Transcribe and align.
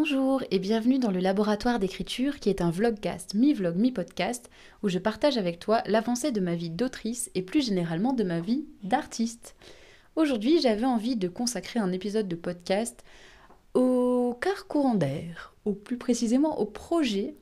Bonjour 0.00 0.44
et 0.52 0.60
bienvenue 0.60 1.00
dans 1.00 1.10
le 1.10 1.18
laboratoire 1.18 1.80
d'écriture 1.80 2.38
qui 2.38 2.50
est 2.50 2.60
un 2.60 2.70
vlogcast, 2.70 3.34
mi-vlog, 3.34 3.74
mi-podcast, 3.74 4.48
où 4.84 4.88
je 4.88 5.00
partage 5.00 5.38
avec 5.38 5.58
toi 5.58 5.82
l'avancée 5.86 6.30
de 6.30 6.38
ma 6.38 6.54
vie 6.54 6.70
d'autrice 6.70 7.32
et 7.34 7.42
plus 7.42 7.66
généralement 7.66 8.12
de 8.12 8.22
ma 8.22 8.38
vie 8.38 8.64
d'artiste. 8.84 9.56
Aujourd'hui, 10.14 10.60
j'avais 10.60 10.84
envie 10.84 11.16
de 11.16 11.26
consacrer 11.26 11.80
un 11.80 11.90
épisode 11.90 12.28
de 12.28 12.36
podcast 12.36 13.02
au 13.74 14.38
car 14.40 14.68
courant 14.68 14.94
d'air, 14.94 15.56
ou 15.64 15.72
plus 15.72 15.98
précisément 15.98 16.60
au 16.60 16.64
projet 16.64 17.34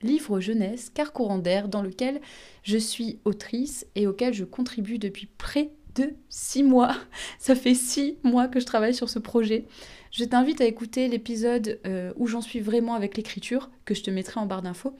livre 0.00 0.38
jeunesse 0.38 0.90
car 0.90 1.12
courant 1.12 1.38
d'air 1.38 1.66
dans 1.66 1.82
lequel 1.82 2.20
je 2.62 2.78
suis 2.78 3.18
autrice 3.24 3.88
et 3.96 4.06
auquel 4.06 4.32
je 4.32 4.44
contribue 4.44 4.98
depuis 4.98 5.26
près 5.26 5.72
de 5.96 6.14
six 6.28 6.62
mois. 6.62 6.94
Ça 7.40 7.56
fait 7.56 7.74
six 7.74 8.18
mois 8.22 8.46
que 8.46 8.60
je 8.60 8.66
travaille 8.66 8.94
sur 8.94 9.10
ce 9.10 9.18
projet. 9.18 9.66
Je 10.14 10.22
t'invite 10.22 10.60
à 10.60 10.64
écouter 10.64 11.08
l'épisode 11.08 11.80
euh, 11.86 12.12
où 12.14 12.28
j'en 12.28 12.40
suis 12.40 12.60
vraiment 12.60 12.94
avec 12.94 13.16
l'écriture, 13.16 13.68
que 13.84 13.96
je 13.96 14.04
te 14.04 14.12
mettrai 14.12 14.38
en 14.38 14.46
barre 14.46 14.62
d'infos, 14.62 14.96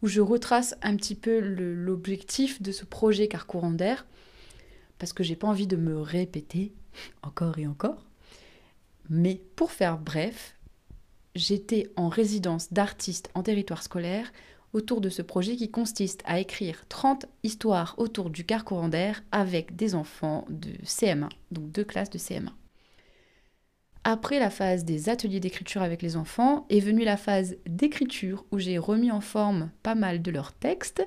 où 0.00 0.06
je 0.06 0.22
retrace 0.22 0.74
un 0.80 0.96
petit 0.96 1.14
peu 1.14 1.38
l'objectif 1.38 2.62
de 2.62 2.72
ce 2.72 2.86
projet 2.86 3.28
car 3.28 3.46
courant 3.46 3.72
d'air, 3.72 4.06
parce 4.98 5.12
que 5.12 5.22
j'ai 5.22 5.36
pas 5.36 5.48
envie 5.48 5.66
de 5.66 5.76
me 5.76 6.00
répéter 6.00 6.72
encore 7.22 7.58
et 7.58 7.66
encore. 7.66 8.06
Mais 9.10 9.42
pour 9.54 9.70
faire 9.70 9.98
bref, 9.98 10.56
j'étais 11.34 11.90
en 11.96 12.08
résidence 12.08 12.72
d'artiste 12.72 13.30
en 13.34 13.42
territoire 13.42 13.82
scolaire 13.82 14.32
autour 14.72 15.02
de 15.02 15.10
ce 15.10 15.20
projet 15.20 15.56
qui 15.56 15.70
consiste 15.70 16.22
à 16.24 16.40
écrire 16.40 16.86
30 16.88 17.26
histoires 17.42 17.96
autour 17.98 18.30
du 18.30 18.46
car 18.46 18.64
courant 18.64 18.88
d'air 18.88 19.22
avec 19.30 19.76
des 19.76 19.94
enfants 19.94 20.46
de 20.48 20.70
CM1, 20.86 21.28
donc 21.50 21.70
deux 21.70 21.84
classes 21.84 22.08
de 22.08 22.18
CM1. 22.18 22.63
Après 24.06 24.38
la 24.38 24.50
phase 24.50 24.84
des 24.84 25.08
ateliers 25.08 25.40
d'écriture 25.40 25.80
avec 25.80 26.02
les 26.02 26.16
enfants, 26.16 26.66
est 26.68 26.80
venue 26.80 27.04
la 27.04 27.16
phase 27.16 27.56
d'écriture 27.66 28.44
où 28.52 28.58
j'ai 28.58 28.76
remis 28.76 29.10
en 29.10 29.22
forme 29.22 29.70
pas 29.82 29.94
mal 29.94 30.20
de 30.20 30.30
leurs 30.30 30.52
textes. 30.52 31.06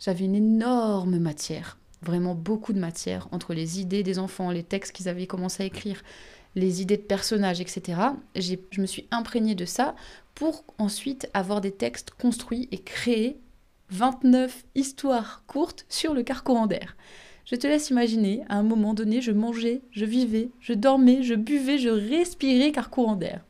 J'avais 0.00 0.24
une 0.24 0.34
énorme 0.34 1.18
matière, 1.18 1.76
vraiment 2.00 2.34
beaucoup 2.34 2.72
de 2.72 2.80
matière, 2.80 3.28
entre 3.32 3.52
les 3.52 3.80
idées 3.80 4.02
des 4.02 4.18
enfants, 4.18 4.50
les 4.50 4.62
textes 4.62 4.92
qu'ils 4.92 5.10
avaient 5.10 5.26
commencé 5.26 5.62
à 5.62 5.66
écrire, 5.66 6.02
les 6.54 6.80
idées 6.80 6.96
de 6.96 7.02
personnages, 7.02 7.60
etc. 7.60 8.00
Je 8.34 8.80
me 8.80 8.86
suis 8.86 9.06
imprégnée 9.10 9.54
de 9.54 9.66
ça 9.66 9.94
pour 10.34 10.64
ensuite 10.78 11.28
avoir 11.34 11.60
des 11.60 11.72
textes 11.72 12.12
construits 12.12 12.66
et 12.72 12.78
créer 12.78 13.38
29 13.90 14.64
histoires 14.74 15.42
courtes 15.46 15.84
sur 15.90 16.14
le 16.14 16.22
carcourant 16.22 16.66
d'air. 16.66 16.96
Je 17.50 17.56
te 17.56 17.66
laisse 17.66 17.88
imaginer, 17.88 18.42
à 18.50 18.56
un 18.56 18.62
moment 18.62 18.92
donné, 18.92 19.22
je 19.22 19.32
mangeais, 19.32 19.80
je 19.90 20.04
vivais, 20.04 20.50
je 20.60 20.74
dormais, 20.74 21.22
je 21.22 21.34
buvais, 21.34 21.78
je 21.78 21.88
respirais 21.88 22.72
car 22.72 22.90
courant 22.90 23.16
d'air. 23.16 23.42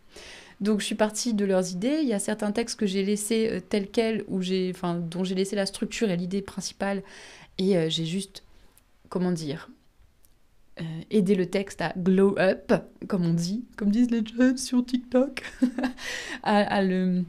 Donc 0.61 0.79
je 0.79 0.87
suis 0.87 0.95
partie 0.95 1.35
de 1.35 1.45
leurs 1.45 1.73
idées. 1.73 1.99
Il 2.03 2.09
y 2.09 2.13
a 2.13 2.21
certains 2.21 2.53
textes 2.53 2.79
que 2.79 2.87
j'ai 2.87 3.05
laissés 3.05 3.49
euh, 3.51 3.61
tels 3.61 3.89
quels, 3.89 4.25
ou 4.29 4.41
dont 5.01 5.25
j'ai 5.25 5.35
laissé 5.35 5.57
la 5.57 5.67
structure 5.67 6.11
et 6.11 6.17
l'idée 6.17 6.43
principale, 6.43 7.03
et 7.59 7.77
euh, 7.77 7.89
j'ai 7.91 8.05
juste, 8.05 8.45
comment 9.09 9.33
dire, 9.33 9.69
euh, 10.81 10.85
aidé 11.11 11.35
le 11.35 11.47
texte 11.47 11.81
à 11.81 11.93
glow 11.97 12.39
up, 12.39 12.73
comme 13.09 13.27
on 13.27 13.35
dit, 13.35 13.65
comme 13.77 13.91
disent 13.91 14.13
les 14.13 14.25
jeunes 14.25 14.59
sur 14.59 14.87
TikTok, 14.87 15.43
à, 16.45 16.83
le 16.83 17.25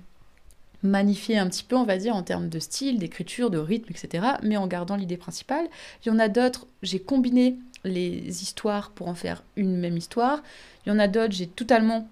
magnifier 0.84 1.38
un 1.38 1.48
petit 1.48 1.64
peu, 1.64 1.76
on 1.76 1.84
va 1.84 1.98
dire, 1.98 2.16
en 2.16 2.24
termes 2.24 2.50
de 2.50 2.60
style, 2.60 3.00
d'écriture, 3.00 3.50
de 3.50 3.58
rythme, 3.58 3.92
etc., 3.92 4.28
mais 4.44 4.58
en 4.58 4.68
gardant 4.68 4.96
l'idée 4.96 5.18
principale. 5.18 5.68
Il 6.04 6.10
y 6.10 6.12
en 6.12 6.20
a 6.20 6.30
d'autres, 6.30 6.68
j'ai 6.82 7.00
combiné 7.00 7.58
les 7.84 8.44
histoires 8.44 8.92
pour 8.92 9.08
en 9.08 9.16
faire 9.16 9.44
une 9.56 9.78
même 9.78 9.98
histoire. 9.98 10.42
Il 10.86 10.90
y 10.90 10.92
en 10.92 11.00
a 11.00 11.08
d'autres, 11.08 11.34
j'ai 11.34 11.48
totalement 11.48 12.08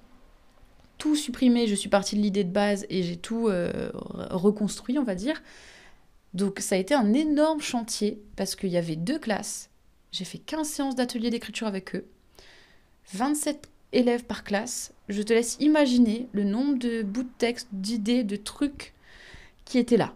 tout 0.98 1.16
supprimé, 1.16 1.68
je 1.68 1.76
suis 1.76 1.90
partie 1.90 2.16
de 2.16 2.22
l'idée 2.22 2.44
de 2.44 2.52
base 2.52 2.86
et 2.90 3.04
j'ai 3.04 3.18
tout 3.18 3.48
euh, 3.48 3.92
reconstruit, 4.32 4.98
on 4.98 5.04
va 5.04 5.16
dire. 5.16 5.42
Donc 6.34 6.60
ça 6.60 6.76
a 6.76 6.78
été 6.78 6.94
un 6.94 7.14
énorme 7.14 7.62
chantier 7.62 8.22
parce 8.36 8.56
qu'il 8.56 8.70
y 8.70 8.78
avait 8.78 8.96
deux 8.96 9.20
classes. 9.20 9.70
J'ai 10.12 10.26
fait 10.26 10.40
15 10.40 10.68
séances 10.68 10.96
d'atelier 10.96 11.30
d'écriture 11.30 11.68
avec 11.68 11.96
eux. 11.96 12.06
27 13.14 13.70
élèves 13.94 14.26
par 14.26 14.44
classe. 14.44 14.94
Je 15.10 15.22
te 15.22 15.34
laisse 15.34 15.58
imaginer 15.60 16.28
le 16.34 16.44
nombre 16.44 16.78
de 16.78 17.02
bouts 17.04 17.24
de 17.24 17.30
texte, 17.38 17.70
d'idées, 17.72 18.24
de 18.24 18.36
trucs 18.36 18.94
qui 19.66 19.78
étaient 19.78 19.98
là. 19.98 20.14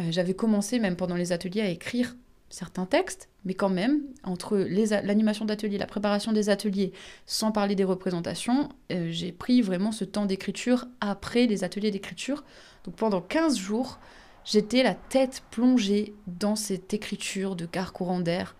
Euh, 0.00 0.04
j'avais 0.10 0.34
commencé 0.34 0.78
même 0.78 0.96
pendant 0.96 1.16
les 1.16 1.32
ateliers 1.32 1.62
à 1.62 1.68
écrire 1.68 2.16
certains 2.50 2.86
textes, 2.86 3.28
mais 3.44 3.54
quand 3.54 3.68
même, 3.68 4.02
entre 4.24 4.56
l'animation 4.56 5.44
d'atelier, 5.44 5.78
la 5.78 5.86
préparation 5.86 6.32
des 6.32 6.48
ateliers, 6.48 6.92
sans 7.26 7.52
parler 7.52 7.74
des 7.74 7.84
représentations, 7.84 8.70
euh, 8.90 9.08
j'ai 9.10 9.32
pris 9.32 9.60
vraiment 9.60 9.92
ce 9.92 10.04
temps 10.04 10.26
d'écriture 10.26 10.86
après 11.00 11.46
les 11.46 11.64
ateliers 11.64 11.90
d'écriture. 11.90 12.44
Donc 12.84 12.96
pendant 12.96 13.20
15 13.20 13.58
jours, 13.58 13.98
j'étais 14.44 14.82
la 14.82 14.94
tête 14.94 15.42
plongée 15.50 16.14
dans 16.26 16.56
cette 16.56 16.94
écriture 16.94 17.54
de 17.54 17.66
car 17.66 17.92
courant 17.92 18.20
d'air 18.20 18.56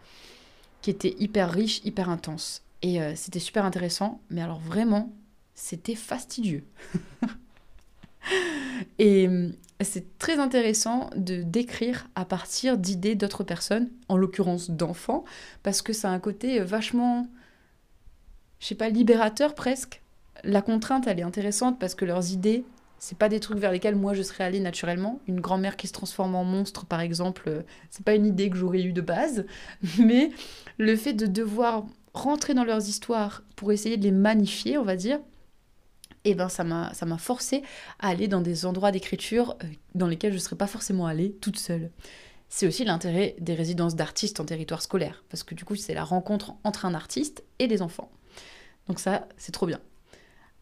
qui 0.83 0.91
était 0.91 1.17
hyper 1.19 1.51
riche, 1.51 1.81
hyper 1.85 2.09
intense. 2.09 2.63
Et 2.83 3.01
euh, 3.01 3.13
c'était 3.17 3.41
super 3.41 3.65
intéressant, 3.65 4.21
mais 4.31 4.41
alors 4.41 4.61
vraiment, 4.61 5.13
c'était 5.55 5.97
fastidieux. 5.97 6.65
et 8.99 9.27
euh, 9.27 9.51
c'est 9.81 10.19
très 10.19 10.39
intéressant 10.39 11.11
de 11.17 11.43
décrire 11.43 12.09
à 12.15 12.25
partir 12.25 12.79
d'idées 12.79 13.17
d'autres 13.17 13.45
personnes, 13.45 13.91
en 14.09 14.17
l'occurrence 14.17 14.71
d'enfants, 14.71 15.25
parce 15.63 15.83
que 15.83 15.93
ça 15.93 16.11
a 16.11 16.13
un 16.13 16.21
côté 16.21 16.61
euh, 16.61 16.65
vachement, 16.65 17.27
je 18.61 18.67
sais 18.67 18.75
pas, 18.77 18.89
libérateur 18.89 19.55
presque. 19.55 20.01
La 20.45 20.63
contrainte, 20.63 21.09
elle 21.09 21.19
est 21.19 21.25
intéressante 21.25 21.81
parce 21.81 21.97
que 21.97 22.05
leurs 22.05 22.31
idées, 22.31 22.65
c'est 23.01 23.19
pas 23.19 23.29
des 23.29 23.41
trucs 23.41 23.59
vers 23.59 23.73
lesquels 23.73 23.97
moi 23.97 24.15
je 24.15 24.23
serais 24.23 24.45
allée 24.45 24.61
naturellement. 24.61 25.19
Une 25.27 25.41
grand-mère 25.41 25.77
qui 25.77 25.89
se 25.89 25.93
transforme 25.93 26.37
en 26.37 26.45
monstre, 26.45 26.87
par 26.87 27.01
exemple, 27.01 27.65
c'est 27.91 28.05
pas 28.05 28.15
une 28.15 28.27
idée 28.27 28.51
que 28.51 28.57
j'aurais 28.57 28.83
eue 28.83 28.93
de 28.93 29.01
base, 29.01 29.47
mais 29.99 30.31
le 30.79 30.95
fait 30.95 31.13
de 31.13 31.27
devoir 31.27 31.87
rentrer 32.15 32.55
dans 32.55 32.65
leurs 32.65 32.89
histoires 32.89 33.43
pour 33.57 33.73
essayer 33.73 33.97
de 33.97 34.03
les 34.03 34.13
magnifier, 34.13 34.79
on 34.79 34.85
va 34.85 34.97
dire, 34.97 35.19
et 36.25 36.33
eh 36.33 36.35
ben 36.35 36.49
ça 36.49 36.65
m'a 36.65 36.93
ça 36.95 37.07
forcé 37.17 37.63
à 38.01 38.09
aller 38.09 38.29
dans 38.29 38.41
des 38.41 38.67
endroits 38.67 38.91
d'écriture 38.91 39.57
euh, 39.63 39.67
dans 39.95 40.09
lesquels 40.09 40.33
je 40.33 40.39
ne 40.39 40.43
serais 40.43 40.57
pas 40.57 40.67
forcément 40.67 41.07
allée 41.07 41.33
toute 41.33 41.59
seule. 41.59 41.91
C'est 42.49 42.67
aussi 42.67 42.85
l'intérêt 42.85 43.37
des 43.39 43.55
résidences 43.55 43.95
d'artistes 43.95 44.41
en 44.41 44.45
territoire 44.45 44.83
scolaire, 44.83 45.25
parce 45.31 45.43
que 45.43 45.55
du 45.55 45.65
coup 45.65 45.77
c'est 45.77 45.95
la 45.95 46.05
rencontre 46.05 46.55
entre 46.65 46.87
un 46.87 46.95
artiste 46.95 47.45
et 47.59 47.67
des 47.67 47.83
enfants. 47.83 48.11
Donc 48.89 49.01
ça, 49.01 49.29
c'est 49.37 49.53
trop 49.53 49.67
bien. 49.67 49.81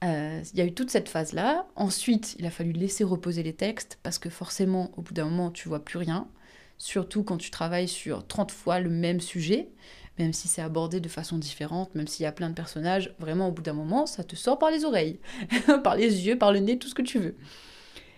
Euh, 0.04 0.42
il 0.52 0.58
y 0.58 0.62
a 0.62 0.66
eu 0.66 0.74
toute 0.74 0.90
cette 0.90 1.08
phase-là. 1.08 1.66
Ensuite, 1.76 2.36
il 2.38 2.46
a 2.46 2.50
fallu 2.50 2.72
laisser 2.72 3.04
reposer 3.04 3.42
les 3.42 3.54
textes, 3.54 3.98
parce 4.02 4.18
que 4.18 4.28
forcément, 4.28 4.90
au 4.96 5.02
bout 5.02 5.14
d'un 5.14 5.24
moment, 5.24 5.50
tu 5.50 5.68
vois 5.68 5.84
plus 5.84 5.98
rien. 5.98 6.28
Surtout 6.78 7.22
quand 7.22 7.38
tu 7.38 7.50
travailles 7.50 7.88
sur 7.88 8.26
30 8.26 8.50
fois 8.50 8.80
le 8.80 8.90
même 8.90 9.20
sujet 9.20 9.70
même 10.18 10.32
si 10.32 10.48
c'est 10.48 10.62
abordé 10.62 11.00
de 11.00 11.08
façon 11.08 11.38
différente, 11.38 11.94
même 11.94 12.08
s'il 12.08 12.24
y 12.24 12.26
a 12.26 12.32
plein 12.32 12.48
de 12.48 12.54
personnages, 12.54 13.14
vraiment 13.18 13.48
au 13.48 13.52
bout 13.52 13.62
d'un 13.62 13.72
moment, 13.72 14.06
ça 14.06 14.24
te 14.24 14.36
sort 14.36 14.58
par 14.58 14.70
les 14.70 14.84
oreilles, 14.84 15.18
par 15.84 15.96
les 15.96 16.26
yeux, 16.26 16.38
par 16.38 16.52
le 16.52 16.60
nez, 16.60 16.78
tout 16.78 16.88
ce 16.88 16.94
que 16.94 17.02
tu 17.02 17.18
veux. 17.18 17.36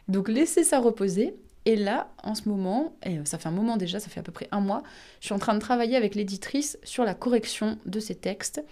Donc 0.08 0.28
laissez 0.28 0.64
ça 0.64 0.78
reposer. 0.78 1.34
Et 1.64 1.76
là, 1.76 2.10
en 2.22 2.34
ce 2.34 2.48
moment, 2.48 2.96
et 3.04 3.18
ça 3.24 3.36
fait 3.36 3.48
un 3.48 3.52
moment 3.52 3.76
déjà, 3.76 4.00
ça 4.00 4.08
fait 4.08 4.20
à 4.20 4.22
peu 4.22 4.32
près 4.32 4.48
un 4.52 4.60
mois, 4.60 4.82
je 5.20 5.26
suis 5.26 5.34
en 5.34 5.38
train 5.38 5.52
de 5.52 5.58
travailler 5.58 5.96
avec 5.96 6.14
l'éditrice 6.14 6.78
sur 6.82 7.04
la 7.04 7.12
correction 7.12 7.78
de 7.84 8.00
ces 8.00 8.14
textes. 8.14 8.64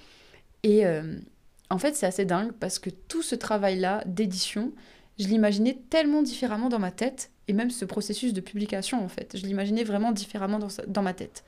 Et 0.62 0.86
euh, 0.86 1.18
en 1.68 1.78
fait, 1.78 1.94
c'est 1.94 2.06
assez 2.06 2.24
dingue 2.24 2.52
parce 2.52 2.78
que 2.78 2.88
tout 2.88 3.22
ce 3.22 3.34
travail-là 3.34 4.02
d'édition, 4.06 4.72
je 5.18 5.26
l'imaginais 5.26 5.78
tellement 5.90 6.22
différemment 6.22 6.70
dans 6.70 6.78
ma 6.78 6.90
tête, 6.90 7.30
et 7.48 7.52
même 7.52 7.70
ce 7.70 7.84
processus 7.84 8.32
de 8.32 8.40
publication, 8.40 9.04
en 9.04 9.08
fait, 9.08 9.36
je 9.36 9.46
l'imaginais 9.46 9.84
vraiment 9.84 10.12
différemment 10.12 10.58
dans, 10.58 10.68
dans 10.86 11.02
ma 11.02 11.12
tête. 11.12 11.44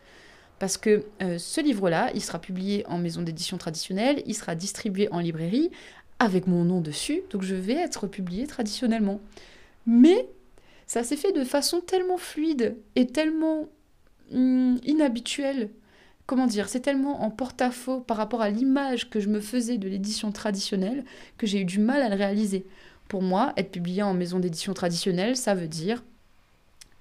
Parce 0.58 0.76
que 0.76 1.04
euh, 1.22 1.38
ce 1.38 1.60
livre-là, 1.60 2.10
il 2.14 2.22
sera 2.22 2.40
publié 2.40 2.84
en 2.86 2.98
maison 2.98 3.22
d'édition 3.22 3.58
traditionnelle, 3.58 4.22
il 4.26 4.34
sera 4.34 4.54
distribué 4.54 5.08
en 5.12 5.20
librairie 5.20 5.70
avec 6.18 6.46
mon 6.46 6.64
nom 6.64 6.80
dessus, 6.80 7.22
donc 7.30 7.42
je 7.42 7.54
vais 7.54 7.74
être 7.74 8.06
publié 8.08 8.46
traditionnellement. 8.46 9.20
Mais 9.86 10.28
ça 10.86 11.04
s'est 11.04 11.16
fait 11.16 11.32
de 11.32 11.44
façon 11.44 11.80
tellement 11.80 12.16
fluide 12.16 12.76
et 12.96 13.06
tellement 13.06 13.68
hum, 14.32 14.78
inhabituelle. 14.84 15.70
Comment 16.26 16.46
dire? 16.46 16.68
C'est 16.68 16.80
tellement 16.80 17.22
en 17.22 17.30
porte-à-faux 17.30 18.00
par 18.00 18.16
rapport 18.16 18.42
à 18.42 18.50
l'image 18.50 19.08
que 19.08 19.20
je 19.20 19.28
me 19.28 19.40
faisais 19.40 19.78
de 19.78 19.88
l'édition 19.88 20.32
traditionnelle 20.32 21.04
que 21.38 21.46
j'ai 21.46 21.60
eu 21.60 21.64
du 21.64 21.78
mal 21.78 22.02
à 22.02 22.08
le 22.08 22.16
réaliser. 22.16 22.66
Pour 23.08 23.22
moi, 23.22 23.54
être 23.56 23.70
publié 23.70 24.02
en 24.02 24.12
maison 24.12 24.38
d'édition 24.38 24.74
traditionnelle, 24.74 25.36
ça 25.36 25.54
veut 25.54 25.68
dire 25.68 26.02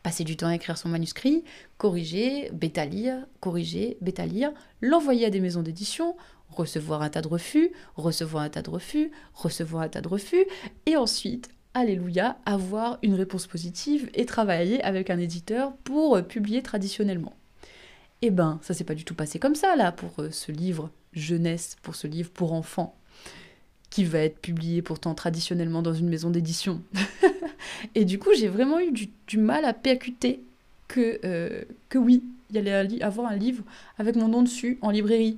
passer 0.04 0.24
du 0.24 0.38
temps 0.38 0.48
à 0.48 0.56
écrire 0.56 0.78
son 0.78 0.90
manuscrit, 0.90 1.44
corriger, 1.78 2.50
bêta-lire, 2.54 3.26
corriger, 3.40 3.98
bêta-lire, 4.02 4.52
l'envoyer 4.82 5.26
à 5.26 5.30
des 5.30 5.40
maisons 5.40 5.62
d'édition, 5.62 6.16
recevoir 6.50 7.02
un 7.02 7.10
tas 7.10 7.22
de 7.22 7.28
refus, 7.28 7.72
recevoir 7.96 8.44
un 8.44 8.50
tas 8.50 8.62
de 8.62 8.70
refus, 8.70 9.12
recevoir 9.34 9.84
un 9.84 9.90
tas 9.90 10.02
de 10.02 10.08
refus, 10.08 10.46
et 10.86 10.96
ensuite, 10.96 11.50
alléluia, 11.74 12.38
avoir 12.46 13.00
une 13.04 13.14
réponse 13.14 13.48
positive 13.48 14.10
et 14.14 14.26
travailler 14.26 14.82
avec 14.84 15.10
un 15.10 15.20
éditeur 15.20 15.76
pour 15.84 16.22
publier 16.24 16.64
traditionnellement. 16.64 17.36
Eh 18.22 18.32
ben, 18.32 18.60
ça 18.64 18.74
s'est 18.74 18.84
pas 18.84 18.96
du 18.96 19.06
tout 19.06 19.14
passé 19.14 19.38
comme 19.38 19.56
ça 19.56 19.76
là 19.76 19.92
pour 19.92 20.12
euh, 20.20 20.32
ce 20.32 20.52
livre 20.52 20.90
jeunesse, 21.14 21.78
pour 21.84 21.96
ce 21.96 22.08
livre 22.08 22.32
pour 22.32 22.54
enfants. 22.54 22.96
qui 23.90 24.04
va 24.04 24.20
être 24.20 24.40
publié 24.40 24.82
pourtant 24.82 25.16
traditionnellement 25.16 25.82
dans 25.82 25.94
une 25.94 26.10
maison 26.10 26.30
d'édition. 26.30 26.82
et 27.96 28.06
du 28.06 28.19
coup, 28.19 28.30
j'ai 28.38 28.48
vraiment 28.48 28.80
eu 28.80 28.92
du, 28.92 29.38
mal 29.38 29.66
à 29.66 29.74
percuter 29.74 30.42
que, 30.88 31.19
euh, 31.25 31.64
que 31.90 31.98
oui, 31.98 32.24
il 32.50 32.58
allait 32.58 33.02
avoir 33.02 33.31
un 33.31 33.36
livre 33.36 33.64
avec 33.98 34.16
mon 34.16 34.28
nom 34.28 34.42
dessus 34.42 34.78
en 34.81 34.92
librairie. 34.92 35.38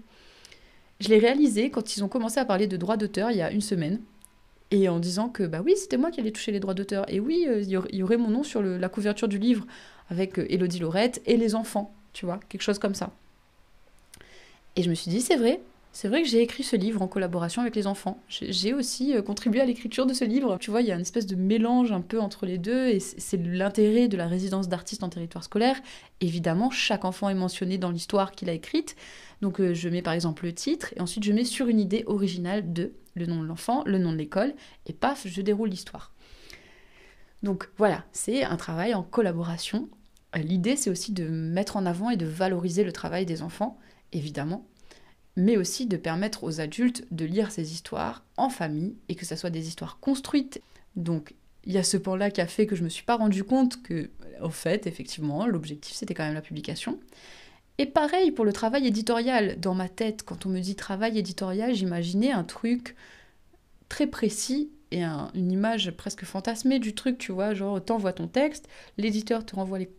Je 1.00 1.08
l'ai 1.10 1.20
réalisé 1.20 1.70
quand 1.70 1.96
ils 1.96 2.04
ont 2.04 2.08
commencé 2.08 2.40
à 2.40 2.46
parler 2.46 2.68
de 2.68 2.78
droits 2.78 2.98
d'auteur 2.98 3.32
il 3.32 3.38
y 3.38 3.42
a 3.42 3.52
une 3.52 3.62
semaine. 3.62 4.00
Et 4.72 4.88
en 4.88 5.00
disant 5.00 5.30
que 5.30 5.44
bah 5.44 5.62
oui, 5.66 5.74
c'était 5.76 5.98
moi 5.98 6.12
qui 6.12 6.20
allais 6.20 6.32
toucher 6.32 6.52
les 6.52 6.60
droits 6.60 6.76
d'auteur. 6.76 7.12
Et 7.12 7.20
oui, 7.20 7.46
euh, 7.48 7.62
il 7.62 7.70
y 7.70 8.04
aurait 8.04 8.18
mon 8.18 8.30
nom 8.30 8.44
sur 8.44 8.62
la 8.62 8.90
couverture 8.90 9.28
du 9.28 9.40
livre 9.40 9.66
avec 10.10 10.38
euh, 10.38 10.46
Elodie 10.50 10.80
Laurette 10.80 11.22
et 11.26 11.38
les 11.38 11.56
enfants, 11.56 11.92
tu 12.14 12.26
vois, 12.26 12.40
quelque 12.50 12.62
chose 12.62 12.78
comme 12.78 12.94
ça. 12.94 13.12
Et 14.76 14.84
je 14.84 14.90
me 14.90 14.96
suis 14.96 15.10
dit, 15.10 15.22
c'est 15.22 15.38
vrai, 15.38 15.60
c'est 15.92 16.08
vrai 16.08 16.22
que 16.22 16.28
j'ai 16.28 16.42
écrit 16.42 16.64
ce 16.64 16.76
livre 16.76 17.02
en 17.02 17.08
collaboration 17.08 17.62
avec 17.62 17.76
les 17.76 17.88
enfants. 17.88 18.22
J'ai 18.30 18.74
aussi 18.74 19.16
euh, 19.16 19.22
contribué 19.22 19.60
à 19.60 19.66
l'écriture 19.66 20.06
de 20.06 20.14
ce 20.14 20.24
livre. 20.24 20.58
Tu 20.60 20.70
vois, 20.70 20.82
il 20.82 20.88
y 20.88 20.92
a 20.92 20.96
une 20.96 21.02
espèce 21.02 21.26
de 21.26 21.36
mélange 21.36 21.92
un 21.92 22.02
peu 22.02 22.20
entre 22.20 22.46
les 22.46 22.58
deux, 22.58 22.88
et 22.88 23.00
c'est 23.00 23.38
l'intérêt 23.38 24.08
de 24.08 24.16
la 24.16 24.28
résidence 24.28 24.70
d'artiste 24.70 25.04
en 25.04 25.10
territoire 25.10 25.44
scolaire. 25.44 25.82
Évidemment, 26.22 26.70
chaque 26.70 27.06
enfant 27.06 27.30
est 27.30 27.36
mentionné 27.36 27.78
dans 27.78 27.90
l'histoire 27.90 28.32
qu'il 28.32 28.50
a 28.50 28.54
écrite. 28.54 28.96
Donc 29.42 29.60
euh, 29.60 29.74
je 29.74 29.90
mets 29.90 30.02
par 30.02 30.14
exemple 30.14 30.46
le 30.46 30.54
titre, 30.54 30.94
et 30.96 31.02
ensuite 31.02 31.24
je 31.24 31.34
mets 31.34 31.44
sur 31.44 31.68
une 31.68 31.80
idée 31.80 32.04
originale 32.06 32.72
de 32.72 32.94
le 33.16 33.26
nom 33.26 33.42
de 33.42 33.48
l'enfant, 33.48 33.84
le 33.86 33.98
nom 33.98 34.12
de 34.12 34.18
l'école, 34.18 34.54
et 34.86 34.94
paf, 34.94 35.28
je 35.28 35.42
déroule 35.42 35.70
l'histoire. 35.70 36.14
Donc 37.42 37.70
voilà, 37.78 38.06
c'est 38.12 38.44
un 38.44 38.58
travail 38.58 38.94
en 38.94 39.04
collaboration. 39.04 39.90
Euh, 40.36 40.40
l'idée, 40.40 40.76
c'est 40.76 40.90
aussi 40.90 41.14
de 41.14 41.28
mettre 41.28 41.78
en 41.78 41.86
avant 41.86 42.10
et 42.10 42.18
de 42.18 42.26
valoriser 42.26 42.84
le 42.84 42.92
travail 42.92 43.26
des 43.26 43.42
enfants, 43.42 43.80
évidemment, 44.14 44.68
mais 45.40 45.56
aussi 45.56 45.86
de 45.86 45.98
permettre 45.98 46.44
aux 46.44 46.60
adultes 46.60 47.06
de 47.12 47.24
lire 47.26 47.52
ces 47.52 47.72
histoires 47.72 48.24
en 48.36 48.50
famille 48.50 48.96
et 49.08 49.16
que 49.16 49.26
ce 49.26 49.36
soit 49.36 49.50
des 49.50 49.68
histoires 49.68 50.00
construites. 50.00 50.62
Donc 50.96 51.34
il 51.66 51.74
y 51.74 51.78
a 51.78 51.84
ce 51.84 51.98
point-là 51.98 52.30
qui 52.30 52.42
a 52.42 52.48
fait 52.48 52.66
que 52.66 52.76
je 52.76 52.84
me 52.84 52.90
suis 52.90 53.04
pas 53.04 53.16
rendu 53.16 53.44
compte 53.44 53.82
que, 53.82 54.10
en 54.42 54.50
fait, 54.50 54.86
effectivement, 54.86 55.48
l'objectif 55.48 55.96
c'était 55.96 56.14
quand 56.14 56.26
même 56.26 56.34
la 56.34 56.42
publication. 56.42 57.00
Et 57.78 57.86
pareil 57.86 58.32
pour 58.32 58.44
le 58.44 58.52
travail 58.52 58.86
éditorial. 58.86 59.58
Dans 59.60 59.76
ma 59.76 59.88
tête, 59.88 60.24
quand 60.24 60.46
on 60.46 60.50
me 60.50 60.60
dit 60.60 60.76
travail 60.76 61.18
éditorial, 61.18 61.74
j'imaginais 61.74 62.32
un 62.32 62.44
truc 62.44 62.96
très 63.88 64.08
précis 64.08 64.70
et 64.92 65.04
une 65.04 65.52
image 65.52 65.92
presque 65.92 66.26
fantasmée 66.26 66.80
du 66.80 66.94
truc, 66.94 67.18
tu 67.18 67.32
vois, 67.32 67.54
genre 67.54 67.84
t'envoies 67.84 68.12
ton 68.12 68.28
texte, 68.28 68.68
l'éditeur 68.98 69.46
te 69.46 69.56
renvoie 69.56 69.80
les 69.80 69.90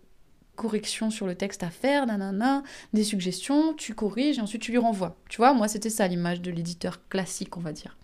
corrections 0.61 1.11
sur 1.11 1.27
le 1.27 1.35
texte 1.35 1.63
à 1.63 1.71
faire, 1.71 2.07
nanana, 2.07 2.63
des 2.93 3.03
suggestions, 3.03 3.73
tu 3.73 3.95
corriges 3.95 4.37
et 4.37 4.43
ensuite 4.43 4.61
tu 4.61 4.73
lui 4.73 4.79
renvoies. 4.79 5.17
Tu 5.31 5.39
vois, 5.39 5.55
moi 5.55 5.69
c'était 5.69 5.89
ça 5.89 6.07
l'image 6.07 6.43
de 6.43 6.51
l'éditeur 6.51 7.09
classique, 7.09 7.57
on 7.57 7.61
va 7.61 7.73
dire. 7.73 7.97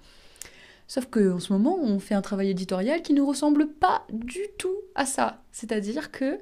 Sauf 0.88 1.06
qu'en 1.06 1.38
ce 1.38 1.53
moment, 1.53 1.79
on 1.79 1.99
fait 1.99 2.14
un 2.14 2.23
travail 2.23 2.49
éditorial 2.49 3.03
qui 3.03 3.12
ne 3.12 3.20
ressemble 3.20 3.69
pas 3.69 4.06
du 4.11 4.41
tout 4.56 4.76
à 4.94 5.05
ça. 5.05 5.43
C'est-à-dire 5.53 6.11
que, 6.11 6.38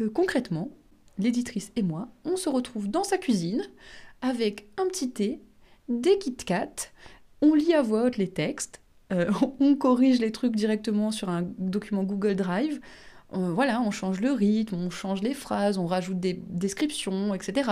euh, 0.00 0.10
concrètement, 0.10 0.70
l'éditrice 1.18 1.70
et 1.76 1.82
moi, 1.82 2.08
on 2.24 2.36
se 2.36 2.48
retrouve 2.48 2.88
dans 2.88 3.04
sa 3.04 3.16
cuisine 3.16 3.62
avec 4.22 4.68
un 4.78 4.86
petit 4.86 5.10
thé, 5.10 5.40
des 5.88 6.18
Kit 6.18 6.34
Kat, 6.34 6.90
on 7.40 7.54
lit 7.54 7.74
à 7.74 7.82
voix 7.82 8.02
haute 8.02 8.16
les 8.16 8.30
textes, 8.30 8.80
euh, 9.12 9.30
on 9.60 9.76
corrige 9.76 10.18
les 10.18 10.32
trucs 10.32 10.56
directement 10.56 11.12
sur 11.12 11.28
un 11.28 11.42
document 11.58 12.02
Google 12.02 12.34
Drive, 12.34 12.80
voilà, 13.32 13.80
on 13.80 13.90
change 13.90 14.20
le 14.20 14.32
rythme, 14.32 14.76
on 14.76 14.90
change 14.90 15.22
les 15.22 15.34
phrases, 15.34 15.78
on 15.78 15.86
rajoute 15.86 16.20
des 16.20 16.34
descriptions, 16.48 17.34
etc. 17.34 17.70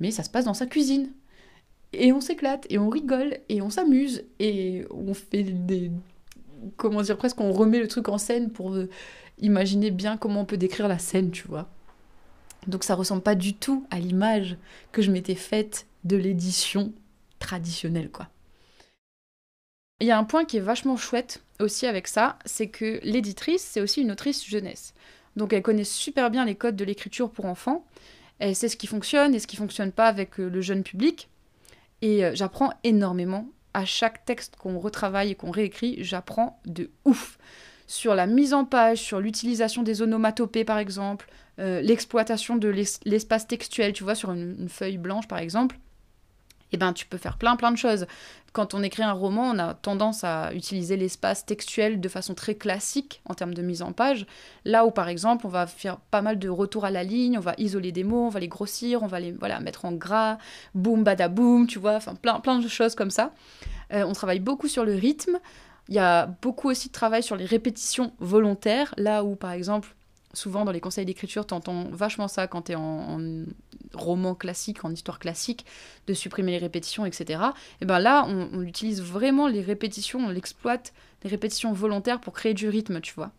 Mais 0.00 0.10
ça 0.10 0.22
se 0.22 0.30
passe 0.30 0.44
dans 0.44 0.54
sa 0.54 0.66
cuisine. 0.66 1.10
Et 1.92 2.12
on 2.12 2.20
s'éclate, 2.20 2.66
et 2.70 2.78
on 2.78 2.88
rigole, 2.88 3.38
et 3.48 3.62
on 3.62 3.70
s'amuse, 3.70 4.24
et 4.38 4.84
on 4.90 5.14
fait 5.14 5.44
des... 5.44 5.90
Comment 6.76 7.02
dire, 7.02 7.16
presque 7.16 7.40
on 7.40 7.52
remet 7.52 7.78
le 7.78 7.88
truc 7.88 8.08
en 8.08 8.18
scène 8.18 8.50
pour 8.50 8.72
euh, 8.72 8.88
imaginer 9.38 9.90
bien 9.90 10.16
comment 10.16 10.40
on 10.40 10.44
peut 10.44 10.56
décrire 10.56 10.88
la 10.88 10.98
scène, 10.98 11.30
tu 11.30 11.46
vois. 11.46 11.68
Donc 12.66 12.84
ça 12.84 12.94
ressemble 12.94 13.22
pas 13.22 13.34
du 13.34 13.54
tout 13.54 13.86
à 13.90 13.98
l'image 13.98 14.56
que 14.92 15.02
je 15.02 15.10
m'étais 15.10 15.34
faite 15.34 15.86
de 16.04 16.16
l'édition 16.16 16.92
traditionnelle, 17.38 18.10
quoi. 18.10 18.28
Il 20.04 20.08
y 20.08 20.10
a 20.10 20.18
un 20.18 20.24
point 20.24 20.44
qui 20.44 20.58
est 20.58 20.60
vachement 20.60 20.98
chouette 20.98 21.42
aussi 21.60 21.86
avec 21.86 22.08
ça, 22.08 22.38
c'est 22.44 22.66
que 22.66 23.00
l'éditrice, 23.04 23.62
c'est 23.62 23.80
aussi 23.80 24.02
une 24.02 24.12
autrice 24.12 24.46
jeunesse. 24.46 24.92
Donc 25.34 25.54
elle 25.54 25.62
connaît 25.62 25.82
super 25.82 26.30
bien 26.30 26.44
les 26.44 26.56
codes 26.56 26.76
de 26.76 26.84
l'écriture 26.84 27.30
pour 27.30 27.46
enfants, 27.46 27.86
elle 28.38 28.54
sait 28.54 28.68
ce 28.68 28.76
qui 28.76 28.86
fonctionne 28.86 29.34
et 29.34 29.38
ce 29.38 29.46
qui 29.46 29.56
fonctionne 29.56 29.92
pas 29.92 30.06
avec 30.06 30.38
euh, 30.38 30.50
le 30.50 30.60
jeune 30.60 30.82
public. 30.82 31.30
Et 32.02 32.22
euh, 32.22 32.32
j'apprends 32.34 32.74
énormément. 32.84 33.48
À 33.72 33.86
chaque 33.86 34.26
texte 34.26 34.56
qu'on 34.56 34.78
retravaille 34.78 35.30
et 35.30 35.34
qu'on 35.36 35.50
réécrit, 35.50 35.96
j'apprends 36.00 36.60
de 36.66 36.90
ouf. 37.06 37.38
Sur 37.86 38.14
la 38.14 38.26
mise 38.26 38.52
en 38.52 38.66
page, 38.66 38.98
sur 38.98 39.20
l'utilisation 39.20 39.82
des 39.82 40.02
onomatopées 40.02 40.66
par 40.66 40.76
exemple, 40.76 41.30
euh, 41.60 41.80
l'exploitation 41.80 42.56
de 42.56 42.68
l'espace 43.06 43.46
textuel, 43.46 43.94
tu 43.94 44.04
vois, 44.04 44.14
sur 44.14 44.32
une, 44.32 44.68
feuille 44.68 44.98
blanche 44.98 45.28
par 45.28 45.38
exemple 45.38 45.78
eh 46.74 46.76
ben, 46.76 46.92
tu 46.92 47.06
peux 47.06 47.18
faire 47.18 47.38
plein 47.38 47.54
de 47.54 47.76
choses. 47.76 48.06
Quand 48.52 48.72
on 48.72 48.82
écrit 48.84 49.02
un 49.02 49.12
roman, 49.12 49.50
on 49.50 49.58
a 49.58 49.74
tendance 49.74 50.22
à 50.22 50.54
utiliser 50.54 50.96
l'espace 50.96 51.44
textuel 51.44 52.00
de 52.00 52.08
façon 52.08 52.34
très 52.34 52.54
classique 52.54 53.20
en 53.28 53.34
termes 53.34 53.52
de 53.52 53.62
mise 53.62 53.82
en 53.82 53.92
page. 53.92 54.26
Là 54.64 54.86
où, 54.86 54.92
par 54.92 55.08
exemple, 55.08 55.46
on 55.46 55.48
va 55.48 55.66
faire 55.66 55.96
pas 55.96 56.22
mal 56.22 56.38
de 56.38 56.48
retours 56.48 56.84
à 56.84 56.90
la 56.90 57.02
ligne, 57.02 57.36
on 57.36 57.40
va 57.40 57.54
isoler 57.58 57.90
des 57.90 58.04
mots, 58.04 58.26
on 58.26 58.28
va 58.28 58.38
les 58.38 58.48
grossir, 58.48 59.02
on 59.02 59.08
va 59.08 59.18
les 59.18 59.32
voilà, 59.32 59.58
mettre 59.58 59.84
en 59.84 59.92
gras, 59.92 60.38
boum, 60.74 61.02
badaboum, 61.02 61.66
tu 61.66 61.80
vois, 61.80 61.96
enfin 61.96 62.14
plein, 62.14 62.38
plein 62.38 62.60
de 62.60 62.68
choses 62.68 62.94
comme 62.94 63.10
ça. 63.10 63.32
Euh, 63.92 64.04
on 64.04 64.12
travaille 64.12 64.40
beaucoup 64.40 64.68
sur 64.68 64.84
le 64.84 64.94
rythme. 64.94 65.38
Il 65.88 65.94
y 65.94 65.98
a 65.98 66.26
beaucoup 66.40 66.70
aussi 66.70 66.88
de 66.88 66.92
travail 66.92 67.22
sur 67.22 67.36
les 67.36 67.44
répétitions 67.46 68.12
volontaires, 68.20 68.94
là 68.96 69.24
où, 69.24 69.34
par 69.34 69.50
exemple, 69.50 69.94
souvent 70.34 70.64
dans 70.64 70.72
les 70.72 70.80
conseils 70.80 71.04
d'écriture, 71.06 71.46
tu 71.46 71.54
entends 71.54 71.84
vachement 71.90 72.28
ça 72.28 72.46
quand 72.46 72.62
tu 72.62 72.72
es 72.72 72.74
en, 72.74 73.20
roman 73.94 74.34
classique, 74.34 74.84
en 74.84 74.90
histoire 74.90 75.18
classique, 75.18 75.64
de 76.06 76.14
supprimer 76.14 76.52
les 76.52 76.58
répétitions, 76.58 77.06
etc. 77.06 77.40
Et 77.80 77.84
bien 77.84 77.98
là, 77.98 78.26
on, 78.26 78.62
utilise 78.62 79.02
vraiment 79.02 79.48
les 79.48 79.60
répétitions, 79.62 80.20
on 80.20 80.28
l'exploite, 80.28 80.92
les 81.22 81.30
répétitions 81.30 81.72
volontaires 81.72 82.20
pour 82.20 82.32
créer 82.32 82.54
du 82.54 82.68
rythme, 82.68 83.00
tu 83.00 83.14
vois. 83.14 83.30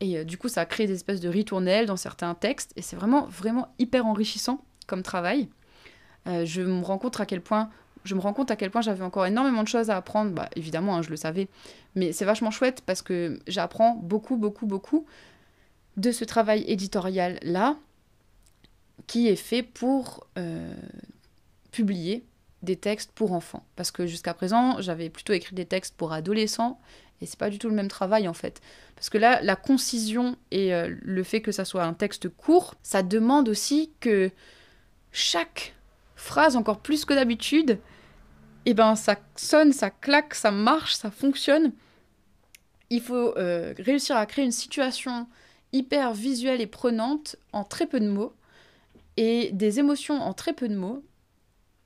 Et 0.00 0.18
euh, 0.18 0.24
du 0.24 0.38
coup, 0.38 0.48
ça 0.48 0.66
crée 0.66 0.86
des 0.86 0.94
espèces 0.94 1.20
de 1.20 1.28
ritournelles 1.28 1.86
dans 1.86 1.96
certains 1.96 2.34
textes, 2.34 2.72
et 2.76 2.82
c'est 2.82 2.96
vraiment, 2.96 3.26
vraiment 3.26 3.68
hyper 3.78 4.06
enrichissant 4.06 4.62
comme 4.86 5.02
travail. 5.02 5.48
Euh, 6.26 6.44
je 6.44 6.62
me 6.62 6.84
rends 6.84 6.98
compte 6.98 7.18
à 7.20 7.26
quel 7.26 7.40
point 7.40 7.70
je 8.04 8.14
me 8.14 8.20
rends 8.20 8.32
compte 8.32 8.50
à 8.50 8.56
quel 8.56 8.70
point 8.70 8.82
j'avais 8.82 9.02
encore 9.02 9.26
énormément 9.26 9.62
de 9.62 9.68
choses 9.68 9.90
à 9.90 9.96
apprendre. 9.96 10.32
Bah, 10.32 10.48
évidemment, 10.56 10.96
hein, 10.96 11.02
je 11.02 11.10
le 11.10 11.16
savais. 11.16 11.48
Mais 11.94 12.12
c'est 12.12 12.24
vachement 12.24 12.50
chouette 12.50 12.82
parce 12.84 13.02
que 13.02 13.40
j'apprends 13.46 13.94
beaucoup, 13.94 14.36
beaucoup, 14.36 14.66
beaucoup 14.66 15.06
de 15.96 16.10
ce 16.12 16.24
travail 16.24 16.64
éditorial-là 16.66 17.76
qui 19.06 19.28
est 19.28 19.36
fait 19.36 19.62
pour 19.62 20.26
euh, 20.38 20.74
publier 21.70 22.24
des 22.62 22.76
textes 22.76 23.12
pour 23.12 23.32
enfants. 23.32 23.64
Parce 23.76 23.90
que 23.90 24.06
jusqu'à 24.06 24.34
présent, 24.34 24.80
j'avais 24.80 25.10
plutôt 25.10 25.32
écrit 25.32 25.54
des 25.54 25.66
textes 25.66 25.94
pour 25.96 26.12
adolescents, 26.12 26.80
et 27.20 27.26
c'est 27.26 27.38
pas 27.38 27.50
du 27.50 27.58
tout 27.58 27.68
le 27.68 27.74
même 27.74 27.88
travail 27.88 28.26
en 28.26 28.34
fait. 28.34 28.60
Parce 28.96 29.10
que 29.10 29.18
là, 29.18 29.40
la 29.42 29.56
concision 29.56 30.36
et 30.50 30.74
euh, 30.74 30.94
le 31.02 31.22
fait 31.22 31.42
que 31.42 31.52
ça 31.52 31.64
soit 31.64 31.84
un 31.84 31.94
texte 31.94 32.28
court, 32.28 32.74
ça 32.82 33.02
demande 33.02 33.48
aussi 33.48 33.92
que 34.00 34.30
chaque 35.12 35.74
phrase, 36.16 36.56
encore 36.56 36.80
plus 36.80 37.04
que 37.04 37.14
d'habitude, 37.14 37.78
eh 38.66 38.74
ben 38.74 38.96
ça 38.96 39.16
sonne, 39.36 39.72
ça 39.72 39.90
claque, 39.90 40.34
ça 40.34 40.50
marche, 40.50 40.94
ça 40.94 41.10
fonctionne. 41.10 41.72
Il 42.90 43.00
faut 43.00 43.36
euh, 43.36 43.74
réussir 43.78 44.16
à 44.16 44.24
créer 44.26 44.44
une 44.44 44.52
situation 44.52 45.26
hyper 45.74 46.14
visuelle 46.14 46.60
et 46.60 46.66
prenante 46.66 47.36
en 47.52 47.64
très 47.64 47.86
peu 47.86 48.00
de 48.00 48.08
mots, 48.08 48.32
et 49.16 49.50
des 49.52 49.80
émotions 49.80 50.14
en 50.14 50.32
très 50.32 50.52
peu 50.52 50.68
de 50.68 50.76
mots, 50.76 51.04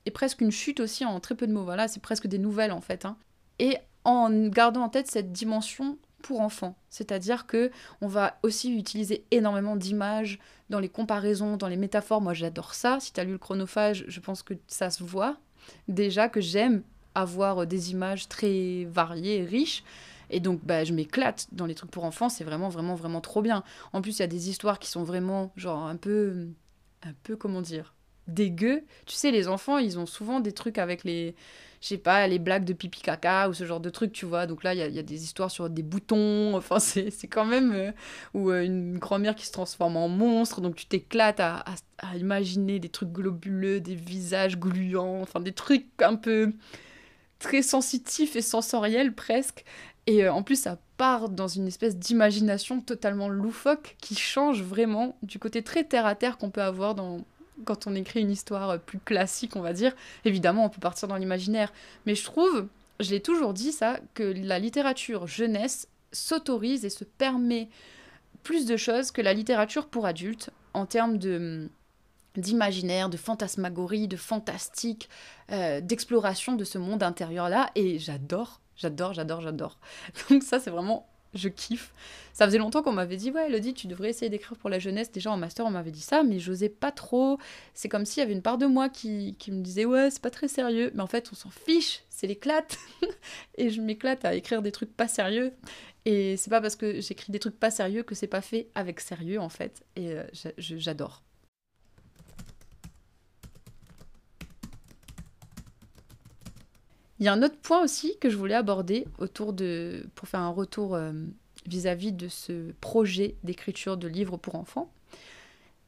et 0.05 0.11
presque 0.11 0.41
une 0.41 0.51
chute 0.51 0.79
aussi 0.79 1.03
en 1.05 1.19
très 1.19 1.35
peu 1.35 1.47
de 1.47 1.53
mots. 1.53 1.63
Voilà, 1.63 1.87
c'est 1.87 2.01
presque 2.01 2.27
des 2.27 2.37
nouvelles 2.37 2.71
en 2.71 2.81
fait. 2.81 3.05
Hein. 3.05 3.17
Et 3.57 3.77
en 4.05 4.29
gardant 4.47 4.83
en 4.83 4.89
tête 4.89 5.09
cette 5.09 5.31
dimension 5.31 5.97
pour 6.21 6.41
enfants, 6.41 6.75
c'est-à-dire 6.89 7.47
que 7.47 7.71
on 8.01 8.07
va 8.07 8.37
aussi 8.43 8.75
utiliser 8.75 9.25
énormément 9.31 9.75
d'images 9.75 10.39
dans 10.69 10.79
les 10.79 10.89
comparaisons, 10.89 11.57
dans 11.57 11.67
les 11.67 11.77
métaphores. 11.77 12.21
Moi, 12.21 12.33
j'adore 12.33 12.73
ça. 12.73 12.99
Si 12.99 13.11
tu 13.11 13.19
as 13.19 13.23
lu 13.23 13.33
le 13.33 13.37
chronophage, 13.37 14.05
je 14.07 14.19
pense 14.19 14.43
que 14.43 14.53
ça 14.67 14.89
se 14.89 15.03
voit 15.03 15.37
déjà 15.87 16.29
que 16.29 16.41
j'aime 16.41 16.83
avoir 17.15 17.65
des 17.65 17.91
images 17.91 18.27
très 18.27 18.85
variées 18.85 19.39
et 19.39 19.45
riches. 19.45 19.83
Et 20.29 20.39
donc, 20.39 20.61
bah, 20.63 20.83
je 20.83 20.93
m'éclate 20.93 21.47
dans 21.51 21.65
les 21.65 21.75
trucs 21.75 21.91
pour 21.91 22.03
enfants, 22.03 22.29
c'est 22.29 22.43
vraiment, 22.43 22.69
vraiment, 22.69 22.95
vraiment 22.95 23.21
trop 23.21 23.41
bien. 23.41 23.63
En 23.93 24.01
plus, 24.01 24.17
il 24.17 24.21
y 24.21 24.23
a 24.23 24.27
des 24.27 24.49
histoires 24.49 24.79
qui 24.79 24.89
sont 24.89 25.03
vraiment, 25.03 25.51
genre, 25.55 25.85
un 25.85 25.97
peu, 25.97 26.47
un 27.03 27.13
peu, 27.23 27.35
comment 27.35 27.61
dire, 27.61 27.93
dégueu. 28.27 28.83
Tu 29.05 29.15
sais, 29.15 29.31
les 29.31 29.47
enfants, 29.47 29.77
ils 29.77 29.99
ont 29.99 30.05
souvent 30.05 30.39
des 30.39 30.51
trucs 30.51 30.77
avec 30.77 31.03
les, 31.03 31.35
je 31.81 31.87
sais 31.87 31.97
pas, 31.97 32.27
les 32.27 32.39
blagues 32.39 32.65
de 32.65 32.73
pipi 32.73 33.01
caca 33.01 33.49
ou 33.49 33.53
ce 33.53 33.65
genre 33.65 33.79
de 33.79 33.89
trucs, 33.89 34.11
tu 34.11 34.25
vois. 34.25 34.45
Donc 34.45 34.63
là, 34.63 34.73
il 34.73 34.77
y, 34.77 34.95
y, 34.95 34.99
a 34.99 35.03
des 35.03 35.23
histoires 35.23 35.51
sur 35.51 35.69
des 35.69 35.83
boutons, 35.83 36.55
enfin, 36.55 36.79
c'est 36.79 37.11
quand 37.29 37.45
même. 37.45 37.71
Euh, 37.73 37.91
ou 38.33 38.51
euh, 38.51 38.63
une 38.63 38.97
grand-mère 38.97 39.35
qui 39.35 39.45
se 39.45 39.51
transforme 39.51 39.97
en 39.97 40.07
monstre, 40.07 40.61
donc 40.61 40.75
tu 40.75 40.85
t'éclates 40.85 41.39
à, 41.39 41.63
imaginer 42.15 42.79
des 42.79 42.89
trucs 42.89 43.11
globuleux, 43.11 43.81
des 43.81 43.95
visages 43.95 44.57
gluants, 44.57 45.21
enfin, 45.21 45.39
des 45.41 45.51
trucs 45.51 45.87
un 46.01 46.15
peu 46.15 46.53
très 47.39 47.61
sensitif 47.61 48.35
et 48.35 48.41
sensoriel 48.41 49.13
presque. 49.13 49.63
Et 50.09 50.23
euh, 50.23 50.33
en 50.33 50.41
plus, 50.41 50.59
ça 50.59 50.79
part 50.97 51.29
dans 51.29 51.47
une 51.47 51.67
espèce 51.67 51.95
d'imagination 51.95 52.81
totalement 52.81 53.29
loufoque 53.29 53.95
qui 54.01 54.15
change 54.15 54.63
vraiment 54.63 55.15
du 55.21 55.37
côté 55.37 55.61
très 55.61 55.83
terre 55.83 56.07
à 56.07 56.15
terre 56.15 56.39
qu'on 56.39 56.49
peut 56.49 56.63
avoir 56.63 56.95
dans, 56.95 57.19
quand 57.63 57.85
on 57.85 57.93
écrit 57.93 58.21
une 58.21 58.31
histoire 58.31 58.79
plus 58.79 58.97
classique, 58.97 59.55
on 59.55 59.61
va 59.61 59.71
dire. 59.71 59.95
Évidemment, 60.25 60.65
on 60.65 60.69
peut 60.69 60.79
partir 60.79 61.07
dans 61.07 61.15
l'imaginaire. 61.15 61.71
Mais 62.07 62.15
je 62.15 62.23
trouve, 62.23 62.65
je 62.99 63.11
l'ai 63.11 63.21
toujours 63.21 63.53
dit 63.53 63.71
ça, 63.71 63.99
que 64.15 64.23
la 64.23 64.57
littérature 64.57 65.27
jeunesse 65.27 65.87
s'autorise 66.11 66.85
et 66.85 66.89
se 66.89 67.03
permet 67.03 67.69
plus 68.41 68.65
de 68.65 68.77
choses 68.77 69.11
que 69.11 69.21
la 69.21 69.35
littérature 69.35 69.85
pour 69.85 70.07
adultes 70.07 70.49
en 70.73 70.87
termes 70.87 71.19
de 71.19 71.69
d'imaginaire, 72.35 73.09
de 73.09 73.17
fantasmagorie, 73.17 74.07
de 74.07 74.15
fantastique, 74.15 75.09
euh, 75.51 75.81
d'exploration 75.81 76.55
de 76.55 76.63
ce 76.63 76.77
monde 76.77 77.03
intérieur-là. 77.03 77.69
Et 77.75 77.99
j'adore, 77.99 78.61
j'adore, 78.79 79.13
j'adore, 79.13 79.41
j'adore. 79.41 79.77
Donc 80.29 80.43
ça, 80.43 80.59
c'est 80.59 80.71
vraiment... 80.71 81.07
Je 81.35 81.47
kiffe. 81.47 81.93
Ça 82.33 82.45
faisait 82.47 82.57
longtemps 82.57 82.81
qu'on 82.81 82.91
m'avait 82.91 83.15
dit, 83.15 83.29
ouais, 83.29 83.45
Elodie, 83.45 83.75
tu 83.75 83.85
devrais 83.85 84.09
essayer 84.09 84.31
d'écrire 84.31 84.57
pour 84.57 84.67
la 84.67 84.79
jeunesse. 84.79 85.11
Déjà 85.11 85.31
en 85.31 85.37
master, 85.37 85.63
on 85.63 85.69
m'avait 85.69 85.91
dit 85.91 86.01
ça, 86.01 86.23
mais 86.23 86.39
j'osais 86.39 86.69
pas 86.69 86.91
trop. 86.91 87.37
C'est 87.75 87.87
comme 87.87 88.03
s'il 88.03 88.21
y 88.21 88.23
avait 88.23 88.33
une 88.33 88.41
part 88.41 88.57
de 88.57 88.65
moi 88.65 88.89
qui, 88.89 89.35
qui 89.37 89.51
me 89.51 89.61
disait, 89.61 89.85
ouais, 89.85 90.09
c'est 90.09 90.23
pas 90.23 90.31
très 90.31 90.47
sérieux. 90.47 90.89
Mais 90.95 91.03
en 91.03 91.07
fait, 91.07 91.29
on 91.31 91.35
s'en 91.35 91.51
fiche, 91.51 92.01
c'est 92.09 92.25
l'éclate. 92.25 92.79
et 93.59 93.69
je 93.69 93.79
m'éclate 93.79 94.25
à 94.25 94.33
écrire 94.33 94.63
des 94.63 94.71
trucs 94.71 94.91
pas 94.91 95.07
sérieux. 95.07 95.53
Et 96.05 96.35
c'est 96.35 96.49
pas 96.49 96.61
parce 96.61 96.75
que 96.75 96.99
j'écris 96.99 97.31
des 97.31 97.39
trucs 97.39 97.59
pas 97.59 97.69
sérieux 97.69 98.01
que 98.01 98.15
c'est 98.15 98.25
pas 98.25 98.41
fait 98.41 98.69
avec 98.73 98.99
sérieux, 98.99 99.39
en 99.39 99.49
fait. 99.49 99.85
Et 99.95 100.13
euh, 100.13 100.23
j'adore. 100.57 101.21
Il 107.19 107.25
y 107.25 107.29
a 107.29 107.33
un 107.33 107.43
autre 107.43 107.57
point 107.57 107.83
aussi 107.83 108.17
que 108.19 108.29
je 108.29 108.37
voulais 108.37 108.55
aborder 108.55 109.05
autour 109.17 109.53
de, 109.53 110.05
pour 110.15 110.27
faire 110.27 110.39
un 110.39 110.51
retour 110.51 110.95
euh, 110.95 111.11
vis-à-vis 111.67 112.13
de 112.13 112.29
ce 112.29 112.71
projet 112.79 113.35
d'écriture 113.43 113.97
de 113.97 114.07
livres 114.07 114.37
pour 114.37 114.55
enfants, 114.55 114.91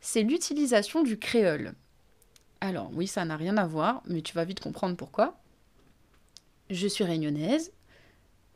c'est 0.01 0.23
l'utilisation 0.23 1.03
du 1.03 1.17
créole. 1.17 1.73
Alors 2.59 2.91
oui, 2.93 3.07
ça 3.07 3.23
n'a 3.23 3.37
rien 3.37 3.57
à 3.57 3.65
voir, 3.65 4.03
mais 4.07 4.21
tu 4.21 4.33
vas 4.33 4.43
vite 4.43 4.59
comprendre 4.59 4.95
pourquoi. 4.97 5.39
Je 6.69 6.87
suis 6.87 7.03
réunionnaise 7.03 7.71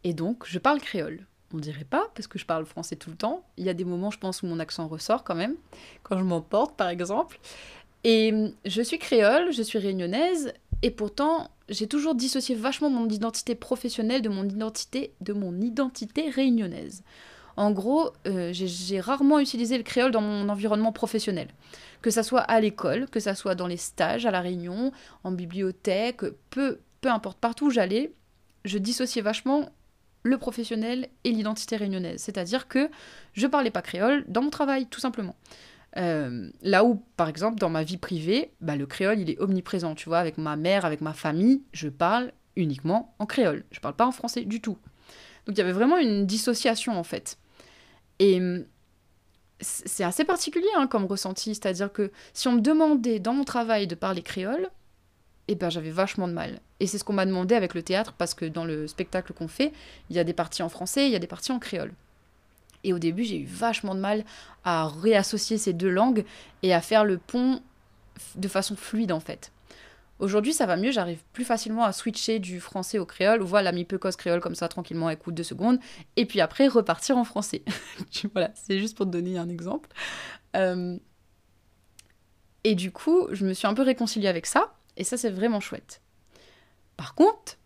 et 0.04 0.14
donc 0.14 0.46
je 0.46 0.60
parle 0.60 0.82
créole. 0.82 1.26
On 1.54 1.58
dirait 1.58 1.86
pas, 1.86 2.12
parce 2.16 2.28
que 2.28 2.38
je 2.38 2.46
parle 2.46 2.66
français 2.66 2.98
tout 2.98 3.10
le 3.10 3.16
temps. 3.16 3.46
Il 3.56 3.64
y 3.64 3.70
a 3.70 3.74
des 3.74 3.86
moments, 3.86 4.12
je 4.12 4.20
pense, 4.20 4.44
où 4.44 4.48
mon 4.48 4.60
accent 4.60 4.88
ressort 4.88 5.24
quand 5.24 5.36
même, 5.36 5.56
quand 6.04 6.18
je 6.18 6.24
m'emporte 6.24 6.76
par 6.76 6.90
exemple. 6.90 7.40
Et 8.04 8.34
je 8.66 8.82
suis 8.82 9.00
créole, 9.00 9.52
je 9.54 9.64
suis 9.64 9.80
réunionnaise, 9.80 10.54
et 10.82 10.92
pourtant, 10.92 11.50
j'ai 11.70 11.88
toujours 11.88 12.16
dissocié 12.16 12.56
vachement 12.56 12.90
mon 12.90 13.10
identité 13.10 13.56
professionnelle 13.56 14.22
de 14.22 14.30
mon 14.30 14.48
identité, 14.48 15.14
de 15.22 15.34
mon 15.34 15.60
identité 15.62 16.30
réunionnaise. 16.30 17.04
En 17.58 17.72
gros, 17.72 18.12
euh, 18.28 18.50
j'ai 18.52 19.00
rarement 19.00 19.40
utilisé 19.40 19.78
le 19.78 19.84
créole 19.84 20.12
dans 20.12 20.22
mon 20.22 20.50
environnement 20.50 20.92
professionnel. 20.92 21.48
Que 22.02 22.12
ça 22.12 22.22
soit 22.22 22.42
à 22.42 22.60
l'école, 22.60 23.10
que 23.10 23.22
ça 23.22 23.34
soit 23.34 23.56
dans 23.56 23.68
les 23.68 23.78
stages, 23.78 24.26
à 24.26 24.32
la 24.32 24.42
réunion, 24.42 24.92
en 25.24 25.32
bibliothèque, 25.32 26.22
peu, 26.50 26.80
peu 27.02 27.10
importe, 27.10 27.40
partout 27.40 27.68
où 27.68 27.72
j'allais, 27.72 28.14
je 28.66 28.78
dissociais 28.78 29.22
vachement 29.22 29.70
le 30.24 30.38
professionnel 30.38 31.08
et 31.24 31.32
l'identité 31.32 31.78
réunionnaise. 31.78 32.20
C'est-à-dire 32.20 32.68
que 32.68 32.90
je 33.34 33.48
parlais 33.48 33.72
pas 33.72 33.82
créole 33.82 34.26
dans 34.28 34.42
mon 34.42 34.50
travail, 34.50 34.88
tout 34.88 35.00
simplement. 35.00 35.36
Euh, 35.98 36.50
là 36.62 36.84
où, 36.84 37.04
par 37.16 37.30
exemple, 37.30 37.58
dans 37.58 37.70
ma 37.70 37.84
vie 37.84 37.98
privée, 37.98 38.52
bah, 38.62 38.76
le 38.76 38.86
créole, 38.86 39.20
il 39.20 39.30
est 39.30 39.40
omniprésent, 39.40 39.96
tu 39.96 40.10
vois, 40.10 40.20
avec 40.20 40.38
ma 40.38 40.56
mère, 40.56 40.86
avec 40.86 41.02
ma 41.02 41.14
famille, 41.14 41.64
je 41.72 41.88
parle 41.88 42.32
uniquement 42.56 43.16
en 43.20 43.26
créole. 43.26 43.64
Je 43.72 43.80
parle 43.80 43.96
pas 43.96 44.06
en 44.06 44.12
français 44.12 44.44
du 44.44 44.62
tout. 44.62 44.78
Donc 45.46 45.56
il 45.56 45.58
y 45.58 45.62
avait 45.62 45.72
vraiment 45.72 45.98
une 45.98 46.26
dissociation, 46.26 46.98
en 46.98 47.04
fait. 47.04 47.38
Et 48.20 48.38
hum, 48.40 48.66
c'est 49.62 50.04
assez 50.04 50.26
particulier 50.26 50.68
hein, 50.76 50.88
comme 50.88 51.06
ressenti, 51.06 51.56
c'est-à-dire 51.56 51.92
que 51.92 52.12
si 52.34 52.48
on 52.48 52.54
me 52.54 52.62
demandait 52.62 53.20
dans 53.20 53.34
mon 53.34 53.44
travail 53.44 53.88
de 53.88 53.96
parler 53.96 54.22
créole, 54.22 54.70
eh 55.48 55.56
ben 55.56 55.70
j'avais 55.70 55.92
vachement 55.92 56.28
de 56.28 56.34
mal. 56.34 56.60
Et 56.80 56.88
c'est 56.88 56.98
ce 56.98 57.04
qu'on 57.04 57.14
m'a 57.14 57.26
demandé 57.26 57.56
avec 57.56 57.74
le 57.74 57.84
théâtre, 57.84 58.14
parce 58.18 58.34
que 58.34 58.46
dans 58.46 58.66
le 58.66 58.88
spectacle 58.88 59.34
qu'on 59.34 59.48
fait, 59.48 59.72
il 60.10 60.16
y 60.16 60.20
a 60.20 60.24
des 60.24 60.34
parties 60.34 60.64
en 60.64 60.70
français, 60.70 61.08
il 61.08 61.12
y 61.12 61.16
a 61.16 61.20
des 61.20 61.28
parties 61.28 61.52
en 61.52 61.60
créole. 61.60 61.94
Et 62.86 62.94
au 62.94 63.00
début, 63.00 63.24
j'ai 63.24 63.40
eu 63.40 63.46
vachement 63.46 63.96
de 63.96 64.00
mal 64.00 64.24
à 64.64 64.88
réassocier 64.88 65.58
ces 65.58 65.74
deux 65.74 65.90
langues 65.90 66.24
et 66.62 66.72
à 66.72 66.82
faire 66.82 67.04
le 67.04 67.18
pont 67.18 67.60
de 68.36 68.48
façon 68.48 68.76
fluide 68.76 69.12
en 69.12 69.20
fait. 69.20 69.52
Aujourd'hui, 70.20 70.54
ça 70.54 70.68
va 70.68 70.78
mieux, 70.78 70.92
j'arrive 70.92 71.22
plus 71.34 71.44
facilement 71.44 71.84
à 71.84 71.92
switcher 71.92 72.38
du 72.40 72.62
français 72.62 73.00
au 73.00 73.06
créole, 73.06 73.42
ou 73.42 73.48
voilà, 73.48 73.72
mi 73.72 73.84
peu 73.86 73.98
créole 73.98 74.40
comme 74.40 74.56
ça 74.56 74.70
tranquillement, 74.70 75.10
écoute 75.10 75.34
deux 75.34 75.44
secondes, 75.44 75.80
et 76.16 76.26
puis 76.26 76.40
après 76.40 76.68
repartir 76.68 77.18
en 77.18 77.26
français. 77.26 77.64
voilà, 78.34 78.52
c'est 78.54 78.80
juste 78.80 78.96
pour 78.96 79.08
te 79.08 79.12
donner 79.12 79.38
un 79.38 79.50
exemple. 79.50 79.90
Euh, 80.56 80.98
et 82.64 82.76
du 82.76 82.92
coup, 82.92 83.28
je 83.32 83.46
me 83.46 83.54
suis 83.54 83.68
un 83.68 83.74
peu 83.74 83.82
réconciliée 83.82 84.30
avec 84.30 84.46
ça, 84.46 84.76
et 84.96 85.04
ça 85.04 85.18
c'est 85.18 85.32
vraiment 85.32 85.60
chouette. 85.60 86.02
Par 86.96 87.16
contre, 87.16 87.58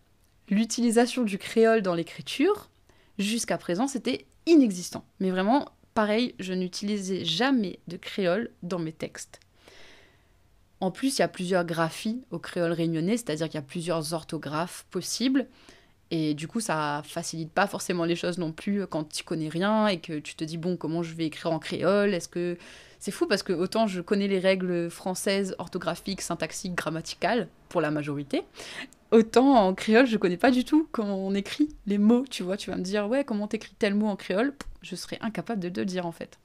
l'utilisation 0.48 1.22
du 1.22 1.38
créole 1.38 1.82
dans 1.82 1.94
l'écriture, 1.94 2.70
jusqu'à 3.18 3.58
présent, 3.58 3.86
c'était 3.86 4.26
inexistant. 4.46 5.04
Mais 5.20 5.30
vraiment, 5.30 5.68
pareil, 5.94 6.34
je 6.38 6.52
n'utilisais 6.52 7.24
jamais 7.24 7.78
de 7.88 7.96
créole 7.96 8.50
dans 8.62 8.78
mes 8.78 8.92
textes. 8.92 9.40
En 10.80 10.90
plus, 10.90 11.18
il 11.18 11.20
y 11.20 11.24
a 11.24 11.28
plusieurs 11.28 11.64
graphies 11.64 12.22
au 12.30 12.38
créole 12.38 12.72
réunionnais, 12.72 13.18
c'est-à-dire 13.18 13.48
qu'il 13.48 13.56
y 13.56 13.58
a 13.58 13.62
plusieurs 13.62 14.14
orthographes 14.14 14.86
possibles. 14.90 15.46
Et 16.10 16.34
du 16.34 16.48
coup, 16.48 16.60
ça 16.60 17.02
facilite 17.04 17.52
pas 17.52 17.66
forcément 17.66 18.04
les 18.04 18.16
choses 18.16 18.38
non 18.38 18.50
plus 18.50 18.86
quand 18.86 19.04
tu 19.04 19.22
connais 19.22 19.48
rien 19.48 19.86
et 19.86 20.00
que 20.00 20.18
tu 20.18 20.34
te 20.34 20.42
dis, 20.42 20.56
bon, 20.56 20.76
comment 20.76 21.02
je 21.02 21.14
vais 21.14 21.26
écrire 21.26 21.52
en 21.52 21.58
créole? 21.58 22.14
Est-ce 22.14 22.28
que. 22.28 22.56
C'est 22.98 23.12
fou? 23.12 23.26
Parce 23.26 23.42
que 23.42 23.52
autant 23.52 23.86
je 23.86 24.00
connais 24.00 24.28
les 24.28 24.40
règles 24.40 24.90
françaises, 24.90 25.54
orthographiques, 25.58 26.20
syntaxiques, 26.20 26.74
grammaticales, 26.74 27.48
pour 27.68 27.80
la 27.80 27.90
majorité, 27.90 28.42
autant 29.10 29.54
en 29.54 29.74
créole, 29.74 30.06
je 30.06 30.16
connais 30.16 30.36
pas 30.36 30.50
du 30.50 30.64
tout 30.64 30.88
comment 30.92 31.18
on 31.18 31.34
écrit 31.34 31.68
les 31.86 31.98
mots, 31.98 32.24
tu 32.28 32.42
vois. 32.42 32.56
Tu 32.56 32.70
vas 32.70 32.76
me 32.76 32.82
dire, 32.82 33.08
ouais, 33.08 33.24
comment 33.24 33.48
t'écris 33.48 33.74
tel 33.78 33.94
mot 33.94 34.06
en 34.06 34.16
créole? 34.16 34.54
Je 34.82 34.96
serais 34.96 35.18
incapable 35.20 35.60
de, 35.60 35.68
te 35.68 35.80
le 35.80 35.86
dire 35.86 36.06
en 36.06 36.12
fait. 36.12 36.38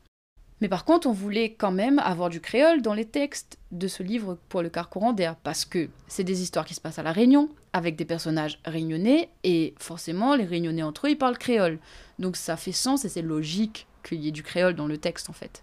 Mais 0.62 0.70
par 0.70 0.86
contre, 0.86 1.08
on 1.08 1.12
voulait 1.12 1.54
quand 1.54 1.72
même 1.72 2.00
avoir 2.00 2.30
du 2.30 2.40
créole 2.40 2.82
dans 2.82 2.94
les 2.94 3.06
textes 3.06 3.58
de 3.72 3.88
ce 3.88 4.04
livre 4.04 4.38
pour 4.48 4.62
le 4.62 4.70
Carcourant 4.70 5.12
d'air, 5.12 5.36
parce 5.36 5.66
que 5.66 5.90
c'est 6.08 6.24
des 6.24 6.42
histoires 6.42 6.66
qui 6.66 6.74
se 6.74 6.82
passent 6.82 6.98
à 6.98 7.04
La 7.04 7.12
Réunion, 7.12 7.50
avec 7.74 7.98
des 7.98 8.06
personnages 8.06 8.60
réunionnais, 8.64 9.30
et 9.44 9.74
forcément, 9.78 10.36
les 10.36 10.46
réunionnais 10.46 10.84
entre 10.84 11.08
eux, 11.08 11.12
ils 11.12 11.18
parlent 11.18 11.38
créole. 11.38 11.78
Donc 12.20 12.38
ça 12.38 12.56
fait 12.56 12.72
sens 12.72 13.04
et 13.04 13.10
c'est 13.10 13.22
logique 13.22 13.86
qu'il 14.02 14.22
y 14.22 14.30
ait 14.30 14.32
du 14.32 14.44
créole 14.44 14.76
dans 14.76 14.88
le 14.88 14.98
texte, 14.98 15.30
en 15.30 15.34
fait. 15.34 15.62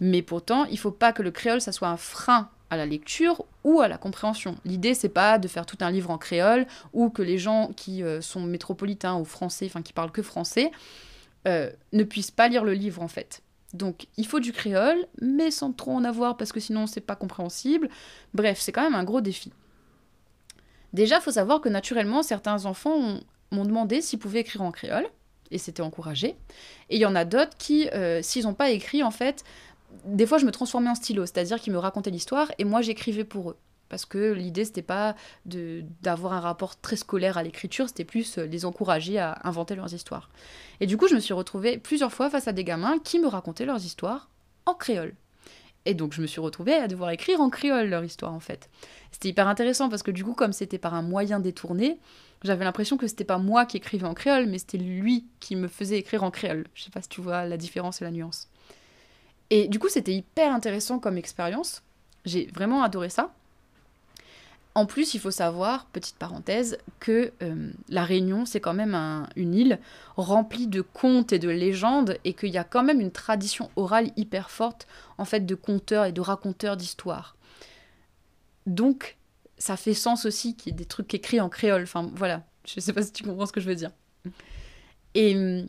Mais 0.00 0.22
pourtant, 0.22 0.64
il 0.64 0.78
faut 0.78 0.90
pas 0.90 1.12
que 1.12 1.22
le 1.22 1.30
créole, 1.30 1.60
ça 1.60 1.72
soit 1.72 1.88
un 1.88 1.96
frein 1.98 2.48
à 2.70 2.76
la 2.76 2.86
lecture 2.86 3.44
ou 3.64 3.80
à 3.80 3.88
la 3.88 3.98
compréhension. 3.98 4.56
L'idée, 4.64 4.94
c'est 4.94 5.08
pas 5.08 5.38
de 5.38 5.48
faire 5.48 5.66
tout 5.66 5.78
un 5.80 5.90
livre 5.90 6.10
en 6.10 6.18
créole 6.18 6.66
ou 6.92 7.10
que 7.10 7.22
les 7.22 7.38
gens 7.38 7.70
qui 7.76 8.02
euh, 8.02 8.20
sont 8.20 8.42
métropolitains 8.42 9.16
ou 9.16 9.24
français, 9.24 9.66
enfin 9.66 9.82
qui 9.82 9.92
parlent 9.92 10.12
que 10.12 10.22
français, 10.22 10.70
euh, 11.46 11.70
ne 11.92 12.02
puissent 12.02 12.30
pas 12.30 12.48
lire 12.48 12.64
le 12.64 12.74
livre 12.74 13.02
en 13.02 13.08
fait. 13.08 13.42
Donc 13.74 14.06
il 14.16 14.26
faut 14.26 14.40
du 14.40 14.52
créole, 14.52 15.06
mais 15.20 15.50
sans 15.50 15.72
trop 15.72 15.92
en 15.92 16.04
avoir 16.04 16.36
parce 16.36 16.52
que 16.52 16.60
sinon 16.60 16.86
c'est 16.86 17.00
pas 17.00 17.16
compréhensible. 17.16 17.88
Bref, 18.34 18.58
c'est 18.60 18.72
quand 18.72 18.82
même 18.82 18.94
un 18.94 19.04
gros 19.04 19.20
défi. 19.20 19.52
Déjà, 20.92 21.20
faut 21.20 21.32
savoir 21.32 21.60
que 21.60 21.68
naturellement, 21.68 22.22
certains 22.22 22.64
enfants 22.64 23.20
m'ont 23.52 23.64
demandé 23.64 24.00
s'ils 24.00 24.18
pouvaient 24.18 24.40
écrire 24.40 24.62
en 24.62 24.72
créole, 24.72 25.06
et 25.50 25.58
c'était 25.58 25.82
encouragé. 25.82 26.36
Et 26.90 26.96
il 26.96 27.00
y 27.00 27.06
en 27.06 27.14
a 27.14 27.24
d'autres 27.24 27.56
qui, 27.58 27.88
euh, 27.90 28.22
s'ils 28.22 28.44
n'ont 28.44 28.54
pas 28.54 28.70
écrit, 28.70 29.02
en 29.02 29.10
fait, 29.10 29.44
des 30.04 30.26
fois, 30.26 30.38
je 30.38 30.46
me 30.46 30.52
transformais 30.52 30.90
en 30.90 30.94
stylo, 30.94 31.26
c'est-à-dire 31.26 31.60
qu'ils 31.60 31.72
me 31.72 31.78
racontaient 31.78 32.10
l'histoire 32.10 32.50
et 32.58 32.64
moi, 32.64 32.82
j'écrivais 32.82 33.24
pour 33.24 33.50
eux. 33.50 33.56
Parce 33.88 34.04
que 34.04 34.32
l'idée, 34.32 34.64
c'était 34.64 34.82
pas 34.82 35.14
d'avoir 35.46 36.34
un 36.34 36.40
rapport 36.40 36.78
très 36.78 36.96
scolaire 36.96 37.38
à 37.38 37.42
l'écriture, 37.42 37.88
c'était 37.88 38.04
plus 38.04 38.38
euh, 38.38 38.44
les 38.44 38.66
encourager 38.66 39.18
à 39.18 39.38
inventer 39.44 39.74
leurs 39.76 39.94
histoires. 39.94 40.28
Et 40.80 40.86
du 40.86 40.96
coup, 40.96 41.08
je 41.08 41.14
me 41.14 41.20
suis 41.20 41.32
retrouvée 41.32 41.78
plusieurs 41.78 42.12
fois 42.12 42.28
face 42.28 42.48
à 42.48 42.52
des 42.52 42.64
gamins 42.64 42.98
qui 42.98 43.18
me 43.18 43.26
racontaient 43.26 43.64
leurs 43.64 43.84
histoires 43.84 44.28
en 44.66 44.74
créole. 44.74 45.14
Et 45.86 45.94
donc, 45.94 46.12
je 46.12 46.20
me 46.20 46.26
suis 46.26 46.40
retrouvée 46.40 46.74
à 46.74 46.86
devoir 46.86 47.10
écrire 47.10 47.40
en 47.40 47.48
créole 47.48 47.88
leur 47.88 48.04
histoire, 48.04 48.34
en 48.34 48.40
fait. 48.40 48.68
C'était 49.10 49.30
hyper 49.30 49.48
intéressant 49.48 49.88
parce 49.88 50.02
que 50.02 50.10
du 50.10 50.22
coup, 50.22 50.34
comme 50.34 50.52
c'était 50.52 50.76
par 50.76 50.92
un 50.92 51.00
moyen 51.00 51.40
détourné, 51.40 51.98
j'avais 52.42 52.64
l'impression 52.64 52.98
que 52.98 53.06
c'était 53.06 53.24
pas 53.24 53.38
moi 53.38 53.64
qui 53.64 53.78
écrivais 53.78 54.06
en 54.06 54.12
créole, 54.12 54.46
mais 54.46 54.58
c'était 54.58 54.76
lui 54.76 55.26
qui 55.40 55.56
me 55.56 55.66
faisait 55.66 55.96
écrire 55.96 56.24
en 56.24 56.30
créole. 56.30 56.66
Je 56.74 56.82
sais 56.82 56.90
pas 56.90 57.00
si 57.00 57.08
tu 57.08 57.22
vois 57.22 57.46
la 57.46 57.56
différence 57.56 58.02
et 58.02 58.04
la 58.04 58.10
nuance. 58.10 58.48
Et 59.50 59.68
du 59.68 59.78
coup, 59.78 59.88
c'était 59.88 60.14
hyper 60.14 60.52
intéressant 60.52 60.98
comme 60.98 61.16
expérience. 61.16 61.82
J'ai 62.24 62.46
vraiment 62.54 62.82
adoré 62.82 63.08
ça. 63.08 63.32
En 64.74 64.86
plus, 64.86 65.14
il 65.14 65.20
faut 65.20 65.32
savoir, 65.32 65.86
petite 65.86 66.16
parenthèse, 66.16 66.78
que 67.00 67.32
euh, 67.42 67.72
La 67.88 68.04
Réunion, 68.04 68.44
c'est 68.44 68.60
quand 68.60 68.74
même 68.74 68.94
une 69.34 69.54
île 69.54 69.80
remplie 70.16 70.68
de 70.68 70.82
contes 70.82 71.32
et 71.32 71.40
de 71.40 71.48
légendes, 71.48 72.16
et 72.24 72.32
qu'il 72.32 72.50
y 72.50 72.58
a 72.58 72.64
quand 72.64 72.84
même 72.84 73.00
une 73.00 73.10
tradition 73.10 73.70
orale 73.74 74.12
hyper 74.16 74.50
forte, 74.50 74.86
en 75.16 75.24
fait, 75.24 75.40
de 75.40 75.54
conteurs 75.56 76.04
et 76.04 76.12
de 76.12 76.20
raconteurs 76.20 76.76
d'histoires. 76.76 77.36
Donc, 78.66 79.16
ça 79.56 79.76
fait 79.76 79.94
sens 79.94 80.26
aussi 80.26 80.54
qu'il 80.54 80.72
y 80.72 80.74
ait 80.74 80.78
des 80.78 80.84
trucs 80.84 81.12
écrits 81.12 81.40
en 81.40 81.48
créole. 81.48 81.82
Enfin, 81.82 82.10
voilà, 82.14 82.44
je 82.64 82.78
sais 82.78 82.92
pas 82.92 83.02
si 83.02 83.12
tu 83.12 83.24
comprends 83.24 83.46
ce 83.46 83.52
que 83.52 83.60
je 83.60 83.66
veux 83.66 83.74
dire. 83.74 83.90
Et 85.14 85.34
hum, 85.34 85.66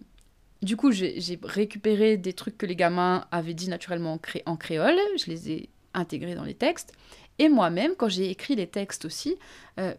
du 0.61 0.75
coup, 0.75 0.91
j'ai 0.91 1.39
récupéré 1.43 2.17
des 2.17 2.33
trucs 2.33 2.57
que 2.57 2.65
les 2.65 2.75
gamins 2.75 3.25
avaient 3.31 3.53
dit 3.53 3.69
naturellement 3.69 4.19
en, 4.45 4.57
créole, 4.57 4.97
je 5.17 5.27
les 5.27 5.51
ai 5.51 5.69
intégrés 5.93 6.35
dans 6.35 6.43
les 6.43 6.53
textes. 6.53 6.93
Et 7.37 7.47
moi-même, 7.47 7.93
quand 7.95 8.09
j'ai 8.09 8.29
écrit 8.29 8.55
les 8.55 8.67
textes 8.67 9.05
aussi, 9.05 9.37
euh, 9.79 9.93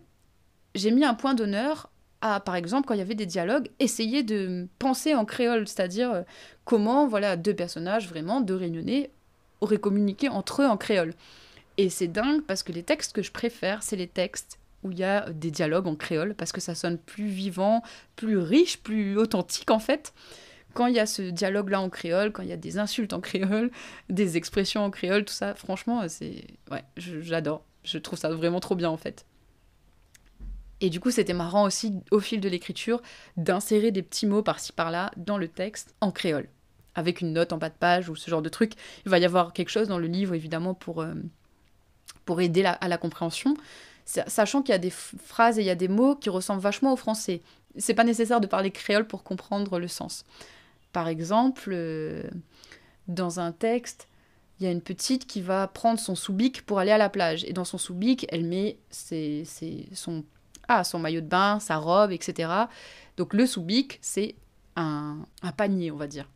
j'ai 0.75 0.91
mis 0.91 1.05
un 1.05 1.15
point 1.15 1.35
d'honneur 1.35 1.91
à, 2.21 2.41
par 2.41 2.57
exemple, 2.57 2.87
quand 2.87 2.93
il 2.93 2.99
y 2.99 3.03
avait 3.03 3.15
des 3.15 3.25
dialogues, 3.25 3.71
essayer 3.79 4.23
de 4.23 4.69
penser 4.79 5.15
en 5.15 5.25
créole, 5.25 5.67
c'est-à-dire 5.67 6.13
euh, 6.13 6.23
comment, 6.67 7.09
voilà, 7.09 7.37
deux 7.37 7.55
personnages, 7.55 8.09
vraiment, 8.09 8.43
deux 8.43 8.57
réunionnais, 8.57 9.11
auraient 9.63 9.79
communiqué 9.79 10.29
entre 10.29 10.61
eux 10.61 10.67
en 10.67 10.77
créole. 10.77 11.15
Et 11.79 11.89
c'est 11.89 12.09
dingue 12.09 12.43
parce 12.43 12.63
que 12.63 12.73
les 12.73 12.83
textes 12.83 13.15
que 13.15 13.23
je 13.23 13.33
préfère, 13.33 13.83
c'est 13.83 13.97
les 13.97 14.07
textes 14.07 14.59
où 14.83 14.91
il 14.93 14.99
y 14.99 15.05
a 15.05 15.31
des 15.31 15.51
dialogues 15.51 15.87
en 15.87 15.95
créole, 15.95 16.35
parce 16.35 16.53
que 16.53 16.61
ça 16.61 16.75
sonne 16.75 16.99
plus 16.99 17.27
vivant, 17.27 17.83
plus 18.17 18.37
riche, 18.37 18.79
plus 18.79 19.17
authentique 19.17 19.71
en 19.71 19.79
fait. 19.79 20.13
Quand 20.75 20.87
il 20.87 20.95
y 20.95 21.01
a 21.01 21.07
ce 21.07 21.23
dialogue-là 21.23 21.81
en 21.81 21.91
créole, 21.91 22.33
quand 22.33 22.43
il 22.43 22.49
y 22.49 22.53
a 22.53 22.57
des 22.57 22.79
insultes 22.79 23.13
en 23.13 23.21
créole, 23.21 23.71
des 24.09 24.37
expressions 24.37 24.85
en 24.85 24.91
créole, 24.91 25.25
tout 25.25 25.35
ça, 25.35 25.55
franchement, 25.55 26.09
c'est... 26.09 26.45
Ouais, 26.71 26.85
j'adore. 26.97 27.65
Je 27.83 27.99
trouve 27.99 28.19
ça 28.19 28.29
vraiment 28.31 28.61
trop 28.61 28.75
bien 28.75 28.91
en 28.91 28.97
fait. 28.97 29.25
Et 30.81 30.89
du 30.91 31.01
coup, 31.01 31.11
c'était 31.11 31.35
marrant 31.35 31.65
aussi, 31.65 31.95
au 32.11 32.21
fil 32.21 32.41
de 32.41 32.49
l'écriture, 32.49 33.03
d'insérer 33.37 33.91
des 33.91 34.03
petits 34.03 34.27
mots 34.27 34.43
par-ci 34.43 34.73
par-là 34.73 35.11
dans 35.17 35.37
le 35.37 35.49
texte 35.49 35.95
en 36.01 36.11
créole, 36.11 36.49
avec 36.95 37.21
une 37.21 37.33
note 37.33 37.53
en 37.53 37.59
bas 37.59 37.69
de 37.69 37.75
page 37.75 38.09
ou 38.09 38.17
ce 38.17 38.31
genre 38.31 38.43
de 38.43 38.49
truc. 38.49 38.73
Il 39.05 39.11
va 39.11 39.19
y 39.19 39.25
avoir 39.25 39.53
quelque 39.53 39.69
chose 39.69 39.89
dans 39.89 39.99
le 39.99 40.07
livre, 40.07 40.35
évidemment, 40.35 40.73
pour, 40.73 41.03
euh, 41.03 41.15
pour 42.25 42.41
aider 42.41 42.65
à 42.65 42.89
la 42.89 42.97
compréhension, 42.97 43.57
sachant 44.05 44.63
qu'il 44.63 44.73
y 44.73 44.75
a 44.75 44.79
des 44.79 44.91
phrases 44.91 45.59
et 45.59 45.63
il 45.63 45.67
y 45.67 45.71
a 45.71 45.75
des 45.75 45.89
mots 45.89 46.17
qui 46.17 46.31
ressemblent 46.31 46.63
vachement 46.63 46.93
au 46.95 46.97
français. 46.97 47.43
C'est 47.77 47.95
pas 47.95 48.05
nécessaire 48.05 48.41
de 48.41 48.47
parler 48.47 48.71
créole 48.71 49.07
pour 49.07 49.23
comprendre 49.23 49.79
le 49.79 49.89
sens. 49.89 50.25
Par 50.93 51.09
exemple, 51.09 51.71
euh, 51.73 52.23
dans 53.09 53.41
un 53.41 53.53
texte, 53.53 54.09
il 54.59 54.65
y 54.65 54.67
a 54.67 54.73
une 54.73 54.83
petite 54.83 55.27
qui 55.27 55.41
va 55.41 55.67
prendre 55.67 55.99
son 55.99 56.15
sous-bic 56.15 56.67
pour 56.67 56.79
aller 56.79 56.91
à 56.91 56.99
la 56.99 57.09
plage. 57.09 57.45
Et 57.45 57.53
dans 57.53 57.65
son 57.65 57.79
sous-bic, 57.79 58.27
elle 58.29 58.45
met 58.45 58.79
ah, 60.69 60.85
son 60.85 60.99
maillot 60.99 61.23
de 61.23 61.27
bain, 61.27 61.59
sa 61.61 61.79
robe, 61.79 62.13
etc. 62.13 62.53
Donc 63.17 63.33
le 63.33 63.47
sous-bic, 63.47 63.99
c'est 64.03 64.35
un, 64.77 65.25
panier, 65.57 65.91
on 65.91 65.97
va 65.97 66.07
dire. 66.07 66.29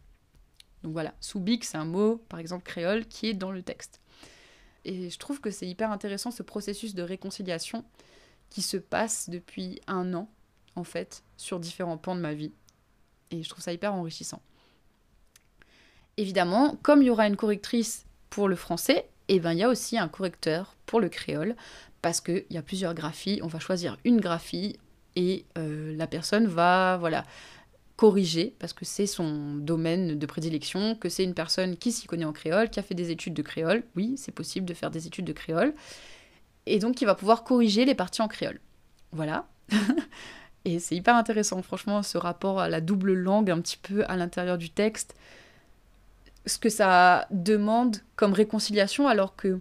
Donc 0.82 0.92
voilà, 0.92 1.14
sous-bic, 1.20 1.64
c'est 1.64 1.76
un 1.76 1.84
mot, 1.84 2.16
par 2.28 2.40
exemple 2.40 2.64
créole, 2.64 3.06
qui 3.06 3.28
est 3.28 3.34
dans 3.34 3.52
le 3.52 3.62
texte. 3.62 4.00
Et 4.86 5.10
je 5.10 5.18
trouve 5.18 5.40
que 5.40 5.50
c'est 5.50 5.66
hyper 5.66 5.90
intéressant 5.90 6.30
ce 6.30 6.42
processus 6.42 6.94
de 6.94 7.02
réconciliation 7.02 7.84
qui 8.50 8.62
se 8.62 8.76
passe 8.76 9.28
depuis 9.30 9.80
un 9.86 10.14
an, 10.14 10.30
en 10.76 10.84
fait, 10.84 11.22
sur 11.36 11.60
différents 11.60 11.96
pans 11.96 12.14
de 12.14 12.20
ma 12.20 12.34
vie. 12.34 12.52
Et 13.30 13.42
je 13.42 13.48
trouve 13.48 13.62
ça 13.62 13.72
hyper 13.72 13.94
enrichissant. 13.94 14.40
Évidemment, 16.16 16.76
comme 16.82 17.02
il 17.02 17.06
y 17.06 17.10
aura 17.10 17.26
une 17.26 17.36
correctrice 17.36 18.06
pour 18.30 18.48
le 18.48 18.56
français, 18.56 19.08
et 19.28 19.36
eh 19.36 19.40
ben, 19.40 19.52
il 19.52 19.58
y 19.58 19.62
a 19.62 19.68
aussi 19.68 19.96
un 19.98 20.08
correcteur 20.08 20.76
pour 20.86 21.00
le 21.00 21.08
créole, 21.08 21.56
parce 22.02 22.20
qu'il 22.20 22.44
y 22.50 22.58
a 22.58 22.62
plusieurs 22.62 22.94
graphies, 22.94 23.40
on 23.42 23.46
va 23.46 23.58
choisir 23.58 23.96
une 24.04 24.20
graphie 24.20 24.76
et 25.16 25.46
euh, 25.56 25.96
la 25.96 26.06
personne 26.06 26.46
va 26.46 26.98
voilà 26.98 27.24
corriger, 27.96 28.54
parce 28.58 28.72
que 28.72 28.84
c'est 28.84 29.06
son 29.06 29.54
domaine 29.54 30.18
de 30.18 30.26
prédilection, 30.26 30.96
que 30.96 31.08
c'est 31.08 31.24
une 31.24 31.34
personne 31.34 31.76
qui 31.76 31.92
s'y 31.92 32.06
connaît 32.06 32.24
en 32.24 32.32
créole, 32.32 32.68
qui 32.68 32.80
a 32.80 32.82
fait 32.82 32.94
des 32.94 33.10
études 33.10 33.34
de 33.34 33.42
créole, 33.42 33.84
oui, 33.94 34.14
c'est 34.16 34.32
possible 34.32 34.66
de 34.66 34.74
faire 34.74 34.90
des 34.90 35.06
études 35.06 35.24
de 35.24 35.32
créole, 35.32 35.74
et 36.66 36.80
donc 36.80 36.96
qui 36.96 37.04
va 37.04 37.14
pouvoir 37.14 37.44
corriger 37.44 37.84
les 37.84 37.94
parties 37.94 38.22
en 38.22 38.28
créole. 38.28 38.60
Voilà. 39.12 39.46
et 40.64 40.78
c'est 40.78 40.96
hyper 40.96 41.16
intéressant, 41.16 41.60
franchement, 41.62 42.02
ce 42.02 42.18
rapport 42.18 42.60
à 42.60 42.68
la 42.68 42.80
double 42.80 43.12
langue 43.12 43.50
un 43.50 43.60
petit 43.60 43.76
peu 43.76 44.04
à 44.06 44.16
l'intérieur 44.16 44.58
du 44.58 44.70
texte, 44.70 45.14
ce 46.46 46.58
que 46.58 46.68
ça 46.68 47.26
demande 47.30 47.98
comme 48.16 48.32
réconciliation, 48.32 49.08
alors 49.08 49.36
que 49.36 49.60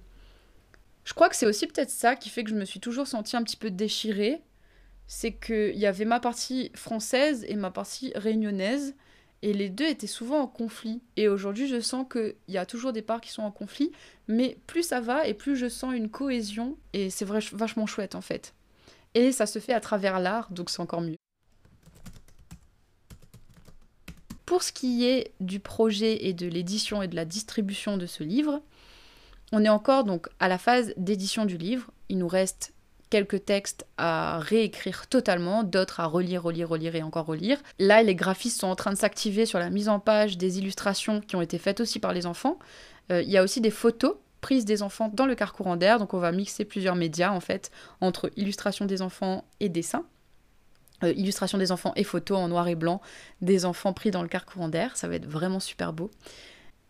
je 1.04 1.14
crois 1.14 1.30
que 1.30 1.36
c'est 1.36 1.46
aussi 1.46 1.68
peut-être 1.68 1.90
ça 1.90 2.16
qui 2.16 2.30
fait 2.30 2.44
que 2.44 2.50
je 2.50 2.56
me 2.56 2.66
suis 2.66 2.80
toujours 2.80 3.08
sentie 3.08 3.36
un 3.36 3.44
petit 3.44 3.58
peu 3.58 3.70
déchirée. 3.70 4.42
C'est 5.08 5.34
qu'il 5.34 5.76
y 5.76 5.86
avait 5.86 6.06
ma 6.06 6.20
partie 6.20 6.72
française 6.76 7.46
et 7.48 7.56
ma 7.56 7.72
partie 7.72 8.14
réunionnaise. 8.16 8.96
Et 9.42 9.52
les 9.52 9.70
deux 9.70 9.86
étaient 9.86 10.08
souvent 10.08 10.40
en 10.40 10.48
conflit. 10.48 11.02
Et 11.18 11.28
aujourd'hui, 11.28 11.68
je 11.68 11.82
sens 11.82 12.06
qu'il 12.10 12.36
y 12.48 12.58
a 12.58 12.66
toujours 12.66 12.94
des 12.94 13.02
parts 13.02 13.20
qui 13.20 13.32
sont 13.32 13.44
en 13.44 13.52
conflit. 13.52 13.92
Mais 14.30 14.58
plus 14.66 14.84
ça 14.84 15.02
va 15.02 15.28
et 15.28 15.34
plus 15.34 15.58
je 15.58 15.68
sens 15.68 15.94
une 15.94 16.10
cohésion. 16.10 16.78
Et 16.94 17.10
c'est 17.10 17.26
vachement 17.26 17.86
chouette 17.86 18.16
en 18.16 18.22
fait. 18.22 18.54
Et 19.16 19.32
ça 19.32 19.46
se 19.46 19.60
fait 19.60 19.74
à 19.74 19.80
travers 19.80 20.20
l'art, 20.20 20.52
donc 20.52 20.70
c'est 20.70 20.82
encore 20.82 21.02
mieux. 21.02 21.18
Pour 24.46 24.64
ce 24.64 24.72
qui 24.72 25.06
est 25.06 25.34
du 25.40 25.60
projet 25.60 26.26
et 26.26 26.34
de 26.34 26.48
l'édition 26.48 27.02
et 27.02 27.08
de 27.08 27.16
la 27.16 27.26
distribution 27.26 27.98
de 27.98 28.06
ce 28.06 28.24
livre, 28.24 28.62
on 29.52 29.64
est 29.64 29.70
encore 29.70 30.04
donc 30.04 30.28
à 30.40 30.48
la 30.48 30.58
phase 30.58 30.94
d'édition 30.98 31.46
du 31.46 31.58
livre. 31.58 31.92
Il 32.10 32.18
nous 32.18 32.28
reste 32.28 32.74
quelques 33.10 33.46
textes 33.46 33.86
à 33.98 34.40
réécrire 34.40 35.08
totalement, 35.08 35.64
d'autres 35.64 36.00
à 36.00 36.08
relire, 36.08 36.42
relire, 36.42 36.70
relire 36.70 36.96
et 36.96 37.04
encore 37.04 37.28
relire. 37.28 37.60
Là, 37.78 38.02
les 38.02 38.16
graphistes 38.16 38.60
sont 38.60 38.68
en 38.68 38.76
train 38.76 38.92
de 38.92 38.98
s'activer 38.98 39.46
sur 39.46 39.60
la 39.60 39.70
mise 39.70 39.88
en 39.88 40.00
page 40.00 40.38
des 40.38 40.58
illustrations 40.58 41.22
qui 41.22 41.36
ont 41.36 41.42
été 41.42 41.60
faites 41.60 41.80
aussi 41.80 42.00
par 42.00 42.12
les 42.12 42.26
enfants. 42.26 42.58
Euh, 43.12 43.22
il 43.22 43.30
y 43.30 43.38
a 43.38 43.44
aussi 43.44 43.62
des 43.62 43.70
photos 43.70 44.16
prises 44.44 44.66
des 44.66 44.84
enfants 44.84 45.10
dans 45.12 45.26
le 45.26 45.34
car 45.34 45.56
d'air, 45.78 45.98
donc 45.98 46.14
on 46.14 46.20
va 46.20 46.32
mixer 46.32 46.66
plusieurs 46.66 46.96
médias 46.96 47.32
en 47.32 47.40
fait 47.40 47.72
entre 48.02 48.30
illustration 48.36 48.86
des 48.86 49.02
enfants 49.02 49.46
et 49.60 49.70
dessin. 49.70 50.06
Euh, 51.04 51.14
illustration 51.14 51.58
des 51.58 51.72
enfants 51.72 51.94
et 51.96 52.04
photos 52.04 52.38
en 52.38 52.50
noir 52.50 52.68
et 52.68 52.76
blanc 52.76 53.02
des 53.42 53.66
enfants 53.66 53.94
pris 53.94 54.12
dans 54.12 54.22
le 54.22 54.28
car 54.28 54.46
courant 54.46 54.70
d'air, 54.70 54.96
ça 54.96 55.08
va 55.08 55.16
être 55.16 55.26
vraiment 55.26 55.60
super 55.60 55.94
beau 55.94 56.12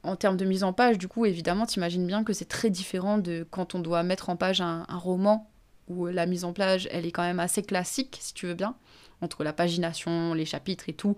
en 0.03 0.17
termes 0.17 0.37
de 0.37 0.45
mise 0.45 0.63
en 0.63 0.73
page, 0.73 0.97
du 0.97 1.07
coup, 1.07 1.25
évidemment, 1.25 1.65
t'imagines 1.65 2.05
bien 2.05 2.23
que 2.23 2.33
c'est 2.33 2.45
très 2.45 2.69
différent 2.69 3.17
de 3.17 3.47
quand 3.49 3.73
on 3.73 3.79
doit 3.79 4.03
mettre 4.03 4.29
en 4.29 4.35
page 4.35 4.59
un, 4.59 4.85
roman 4.89 5.49
où 5.87 6.07
la 6.07 6.25
mise 6.25 6.43
en 6.43 6.53
page, 6.53 6.87
elle 6.91 7.05
est 7.05 7.11
quand 7.11 7.23
même 7.23 7.39
assez 7.39 7.61
classique, 7.61 8.17
si 8.19 8.33
tu 8.33 8.47
veux 8.47 8.53
bien, 8.53 8.75
entre 9.21 9.43
la 9.43 9.53
pagination, 9.53 10.33
les 10.33 10.45
chapitres 10.45 10.89
et 10.89 10.93
tout. 10.93 11.17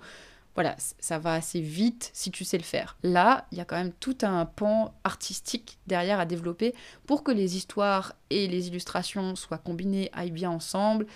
Voilà, 0.55 0.77
ça 0.77 1.19
va 1.19 1.33
assez 1.33 1.59
vite 1.59 2.09
si 2.13 2.31
tu 2.31 2.45
sais 2.45 2.57
le 2.57 2.63
faire. 2.63 2.97
Là, 3.03 3.45
il 3.51 3.57
y 3.57 3.61
a 3.61 3.65
quand 3.65 3.75
même 3.75 3.91
tout 3.91 4.17
un 4.21 4.45
pan 4.45 4.95
artistique 5.03 5.77
derrière 5.85 6.17
à 6.17 6.25
développer 6.25 6.73
pour 7.05 7.23
que 7.23 7.31
les 7.31 7.57
histoires 7.57 8.13
et 8.29 8.47
les 8.47 8.69
illustrations 8.69 9.35
soient 9.35 9.57
combinées, 9.57 10.09
aillent 10.13 10.31
bien 10.31 10.49
ensemble, 10.49 11.07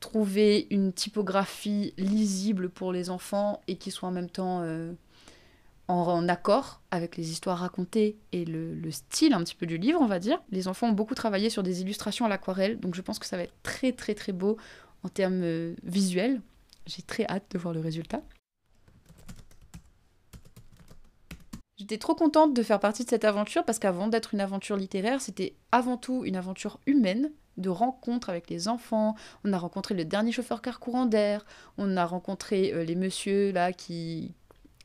trouver 0.00 0.66
une 0.70 0.92
typographie 0.92 1.94
lisible 1.96 2.68
pour 2.68 2.92
les 2.92 3.08
enfants 3.08 3.62
et 3.68 3.76
qui 3.76 3.92
soit 3.92 4.08
en 4.08 4.12
même 4.12 4.30
temps 4.30 4.62
euh, 4.62 4.92
en, 5.86 6.28
accord 6.28 6.80
avec 6.90 7.16
les 7.16 7.30
histoires 7.30 7.58
racontées 7.58 8.16
et 8.32 8.44
le, 8.44 8.90
style 8.90 9.32
un 9.32 9.44
petit 9.44 9.54
peu 9.54 9.66
du 9.66 9.78
livre, 9.78 10.00
on 10.00 10.06
va 10.06 10.18
dire. 10.18 10.42
Les 10.50 10.66
enfants 10.66 10.88
ont 10.88 10.92
beaucoup 10.92 11.14
travaillé 11.14 11.50
sur 11.50 11.62
des 11.62 11.82
illustrations 11.82 12.26
à 12.26 12.28
l'aquarelle, 12.28 12.80
donc 12.80 12.96
je 12.96 13.02
pense 13.02 13.20
que 13.20 13.26
ça 13.26 13.36
va 13.36 13.44
être 13.44 13.54
très 13.62 13.92
très 13.92 14.14
très 14.14 14.32
beau 14.32 14.56
en 15.04 15.08
termes 15.08 15.42
euh, 15.42 15.74
visuels. 15.84 16.40
J'ai 16.86 17.02
très 17.02 17.26
hâte 17.26 17.44
de 17.52 17.58
voir 17.58 17.74
le 17.74 17.80
résultat. 17.80 18.22
J'étais 21.78 21.98
trop 21.98 22.16
contente 22.16 22.54
de 22.54 22.62
faire 22.64 22.80
partie 22.80 23.04
de 23.04 23.08
cette 23.08 23.24
aventure 23.24 23.64
parce 23.64 23.78
qu'avant 23.78 24.08
d'être 24.08 24.34
une 24.34 24.40
aventure 24.40 24.76
littéraire, 24.76 25.20
c'était 25.20 25.54
avant 25.70 25.96
tout 25.96 26.24
une 26.24 26.34
aventure 26.34 26.80
humaine 26.86 27.30
de 27.56 27.68
rencontres 27.68 28.30
avec 28.30 28.50
les 28.50 28.66
enfants. 28.66 29.14
On 29.44 29.52
a 29.52 29.58
rencontré 29.58 29.94
le 29.94 30.04
dernier 30.04 30.32
chauffeur 30.32 30.60
car 30.60 30.80
courant 30.80 31.06
d'air. 31.06 31.46
On 31.76 31.96
a 31.96 32.04
rencontré 32.04 32.72
euh, 32.72 32.84
les 32.84 32.96
messieurs 32.96 33.52
là 33.52 33.72
qui, 33.72 34.34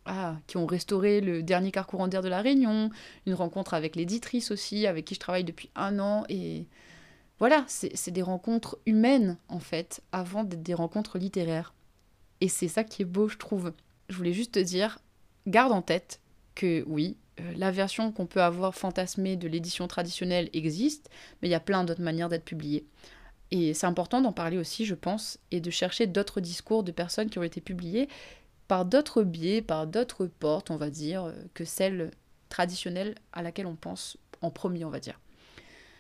ah, 0.06 0.36
qui 0.46 0.58
ont 0.58 0.68
restauré 0.68 1.20
le 1.20 1.42
dernier 1.42 1.72
car 1.72 1.88
courant 1.88 2.08
d'air 2.08 2.22
de 2.22 2.30
la 2.30 2.42
Réunion, 2.42 2.92
une 3.26 3.34
rencontre 3.34 3.74
avec 3.74 3.96
l'éditrice 3.96 4.52
aussi, 4.52 4.86
avec 4.86 5.06
qui 5.06 5.16
je 5.16 5.20
travaille 5.20 5.44
depuis 5.44 5.72
un 5.76 5.98
an. 5.98 6.26
Et 6.30 6.68
voilà, 7.40 7.66
c'est 7.68 8.12
des 8.12 8.22
rencontres 8.22 8.78
humaines, 8.86 9.38
en 9.50 9.60
fait, 9.60 10.04
avant 10.12 10.44
d'être 10.44 10.62
des 10.62 10.76
rencontres 10.76 11.18
littéraires. 11.18 11.74
Et 12.40 12.50
c'est 12.50 12.68
ça 12.68 12.84
qui 12.84 13.02
est 13.02 13.06
beau, 13.06 13.30
je 13.30 13.38
trouve. 13.38 13.74
Je 14.10 14.16
voulais 14.16 14.34
juste 14.34 14.54
te 14.54 14.60
dire, 14.60 15.00
garde 15.48 15.72
en 15.72 15.82
tête 15.82 16.20
que 16.56 16.84
oui, 16.88 17.18
euh, 17.40 17.54
la 17.58 17.72
version 17.72 18.12
qu'on 18.12 18.26
peut 18.26 18.42
avoir 18.42 18.76
fantasmée 18.76 19.36
de 19.36 19.48
l'édition 19.48 19.88
traditionnelle 19.88 20.50
existe, 20.54 21.10
mais 21.42 21.48
il 21.48 21.52
y 21.52 21.56
a 21.56 21.60
plein 21.60 21.84
d'autres 21.84 22.02
manières 22.02 22.30
d'être 22.30 22.46
publié. 22.46 22.86
Et 23.52 23.74
c'est 23.74 23.88
important 23.88 24.22
d'en 24.22 24.34
parler 24.34 24.58
aussi, 24.58 24.86
je 24.86 24.96
pense, 24.96 25.40
et 25.52 25.60
de 25.60 25.70
chercher 25.70 26.08
d'autres 26.08 26.42
discours 26.42 26.84
de 26.84 26.92
personnes 26.92 27.30
qui 27.30 27.40
ont 27.40 27.44
été 27.44 27.62
publiées 27.62 28.08
par 28.68 28.86
d'autres 28.86 29.24
biais, 29.24 29.62
par 29.62 29.88
d'autres 29.88 30.26
portes, 30.26 30.72
on 30.72 30.78
va 30.78 30.90
dire, 30.90 31.26
euh, 31.26 31.34
que 31.54 31.66
celle 31.66 32.12
traditionnelle 32.50 33.16
à 33.32 33.42
laquelle 33.42 33.68
on 33.68 33.76
pense 33.76 34.18
en 34.42 34.50
premier, 34.50 34.86
on 34.86 34.90
va 34.90 35.00
dire. 35.00 35.20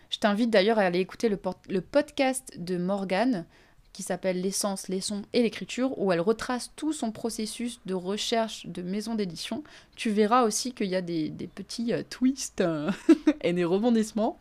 Je 0.10 0.20
t'invite 0.20 0.52
d'ailleurs 0.52 0.78
à 0.78 0.84
aller 0.84 1.00
écouter 1.00 1.30
le, 1.30 1.39
le 1.70 1.82
podcast 1.82 2.54
de 2.58 2.78
Morgane 2.78 3.46
qui 3.94 4.04
s'appelle 4.04 4.42
L'essence, 4.42 4.88
les 4.90 5.00
sons 5.00 5.22
et 5.34 5.44
l'écriture, 5.44 5.98
où 6.00 6.12
elle 6.12 6.20
retrace 6.20 6.72
tout 6.76 6.92
son 6.92 7.12
processus 7.12 7.80
de 7.86 7.94
recherche 7.94 8.66
de 8.66 8.82
maison 8.82 9.16
d'édition. 9.16 9.64
Tu 9.96 10.10
verras 10.10 10.44
aussi 10.44 10.74
qu'il 10.74 10.88
y 10.88 10.96
a 10.96 11.02
des, 11.02 11.32
petits 11.56 11.94
euh, 11.94 12.04
twists 12.10 12.62
euh, 12.62 12.92
et 13.42 13.54
des 13.54 13.64
rebondissements. 13.64 14.38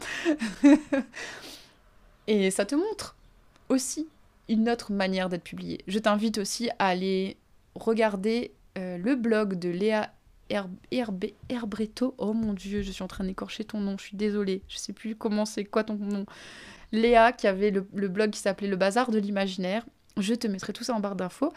Et 2.28 2.50
ça 2.50 2.64
te 2.64 2.74
montre 2.74 3.16
aussi 3.68 4.08
une 4.48 4.68
autre 4.68 4.92
manière 4.92 5.28
d'être 5.28 5.42
publié. 5.42 5.82
Je 5.86 5.98
t'invite 5.98 6.38
aussi 6.38 6.70
à 6.78 6.86
aller 6.86 7.36
regarder 7.74 8.52
euh, 8.78 8.96
le 8.96 9.16
blog 9.16 9.58
de 9.58 9.68
Léa 9.68 10.12
Herbretto. 10.50 12.14
Oh 12.18 12.32
mon 12.32 12.52
dieu, 12.52 12.82
je 12.82 12.90
suis 12.90 13.02
en 13.02 13.08
train 13.08 13.24
d'écorcher 13.24 13.64
ton 13.64 13.80
nom, 13.80 13.96
je 13.98 14.04
suis 14.04 14.16
désolée. 14.16 14.62
Je 14.68 14.76
sais 14.76 14.92
plus 14.92 15.16
comment 15.16 15.44
c'est 15.44 15.64
quoi 15.64 15.84
ton 15.84 15.94
nom. 15.94 16.26
Léa 16.92 17.32
qui 17.32 17.46
avait 17.46 17.70
le, 17.70 17.80
blog 17.80 18.30
qui 18.30 18.40
s'appelait 18.40 18.68
Le 18.68 18.76
Bazar 18.76 19.10
de 19.10 19.18
l'Imaginaire. 19.18 19.84
Je 20.18 20.34
te 20.34 20.46
mettrai 20.46 20.72
tout 20.72 20.84
ça 20.84 20.94
en 20.94 21.00
barre 21.00 21.16
d'infos. 21.16 21.52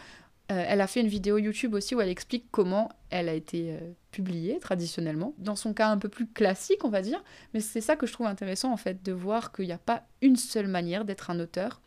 Euh, 0.51 0.63
elle 0.67 0.79
a 0.79 0.87
fait 0.87 1.01
une 1.01 1.07
vidéo 1.07 1.37
YouTube 1.37 1.73
aussi 1.73 1.95
où 1.95 2.01
elle 2.01 2.09
explique 2.09 2.45
comment 2.51 2.89
elle 3.09 3.29
a 3.29 3.33
été 3.33 3.71
euh, 3.73 3.79
publiée 4.11 4.59
traditionnellement. 4.59 5.33
Dans 5.37 5.55
son 5.55 5.73
cas 5.73 5.89
un 5.89 5.97
peu 5.97 6.07
plus 6.07 6.27
classique, 6.27 6.85
on 6.85 6.89
va 6.89 7.01
dire. 7.01 7.23
Mais 7.53 7.59
c'est 7.59 7.81
ça 7.81 7.95
que 7.95 8.05
je 8.05 8.13
trouve 8.13 8.27
intéressant 8.27 8.71
en 8.71 8.77
fait, 8.77 9.03
de 9.03 9.11
voir 9.11 9.51
qu'il 9.51 9.65
n'y 9.65 9.71
a 9.73 9.77
pas 9.77 10.03
une 10.21 10.35
seule 10.35 10.67
manière 10.67 11.03
d'être 11.03 11.29
un 11.29 11.39
auteur. 11.39 11.81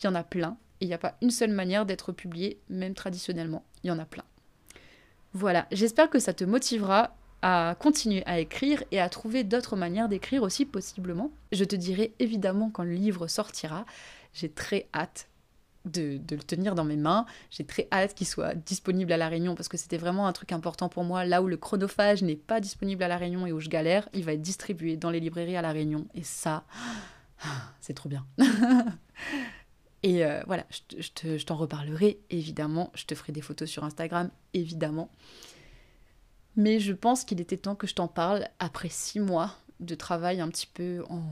Il 0.00 0.06
y 0.06 0.08
en 0.08 0.14
a 0.14 0.24
plein. 0.24 0.56
Et 0.80 0.86
il 0.86 0.88
n'y 0.88 0.94
a 0.94 0.98
pas 0.98 1.16
une 1.22 1.30
seule 1.30 1.52
manière 1.52 1.86
d'être 1.86 2.12
publié, 2.12 2.60
même 2.68 2.94
traditionnellement. 2.94 3.64
Il 3.82 3.88
y 3.88 3.90
en 3.90 3.98
a 3.98 4.04
plein. 4.04 4.24
Voilà, 5.32 5.66
j'espère 5.72 6.10
que 6.10 6.20
ça 6.20 6.32
te 6.32 6.44
motivera 6.44 7.16
à 7.46 7.76
continuer 7.78 8.22
à 8.24 8.40
écrire 8.40 8.82
et 8.90 8.98
à 8.98 9.10
trouver 9.10 9.44
d'autres 9.44 9.76
manières 9.76 10.08
d'écrire 10.08 10.42
aussi 10.42 10.64
possiblement. 10.64 11.30
Je 11.52 11.64
te 11.64 11.76
dirai 11.76 12.14
évidemment 12.18 12.70
quand 12.70 12.84
le 12.84 12.94
livre 12.94 13.26
sortira. 13.26 13.84
J'ai 14.32 14.48
très 14.48 14.88
hâte 14.94 15.28
de, 15.84 16.18
le 16.30 16.42
tenir 16.42 16.74
dans 16.74 16.84
mes 16.84 16.96
mains. 16.96 17.26
J'ai 17.50 17.66
très 17.66 17.86
hâte 17.92 18.14
qu'il 18.14 18.26
soit 18.26 18.54
disponible 18.54 19.12
à 19.12 19.18
La 19.18 19.28
Réunion 19.28 19.54
parce 19.54 19.68
que 19.68 19.76
c'était 19.76 19.98
vraiment 19.98 20.26
un 20.26 20.32
truc 20.32 20.52
important 20.52 20.88
pour 20.88 21.04
moi. 21.04 21.26
Là 21.26 21.42
où 21.42 21.46
le 21.46 21.58
chronophage 21.58 22.22
n'est 22.22 22.34
pas 22.34 22.60
disponible 22.60 23.02
à 23.02 23.08
La 23.08 23.18
Réunion 23.18 23.46
et 23.46 23.52
où 23.52 23.60
je 23.60 23.68
galère, 23.68 24.08
il 24.14 24.24
va 24.24 24.32
être 24.32 24.40
distribué 24.40 24.96
dans 24.96 25.10
les 25.10 25.20
librairies 25.20 25.56
à 25.56 25.62
La 25.62 25.72
Réunion. 25.72 26.06
Et 26.14 26.22
ça, 26.22 26.64
c'est 27.82 27.92
trop 27.92 28.08
bien. 28.08 28.24
Et 30.02 30.24
euh, 30.24 30.42
voilà, 30.46 30.64
je, 30.98 31.44
t'en 31.44 31.56
reparlerai 31.56 32.20
évidemment. 32.30 32.90
Je 32.94 33.04
te 33.04 33.14
ferai 33.14 33.32
des 33.32 33.42
photos 33.42 33.68
sur 33.68 33.84
Instagram 33.84 34.30
évidemment. 34.54 35.10
Mais 36.56 36.78
je 36.78 36.92
pense 36.92 37.24
qu'il 37.24 37.40
était 37.40 37.56
temps 37.56 37.74
que 37.74 37.86
je 37.86 37.94
t'en 37.94 38.08
parle 38.08 38.48
après 38.58 38.88
six 38.88 39.20
mois 39.20 39.56
de 39.80 39.94
travail 39.94 40.40
un 40.40 40.48
petit 40.48 40.68
peu 40.72 41.02
en, 41.10 41.22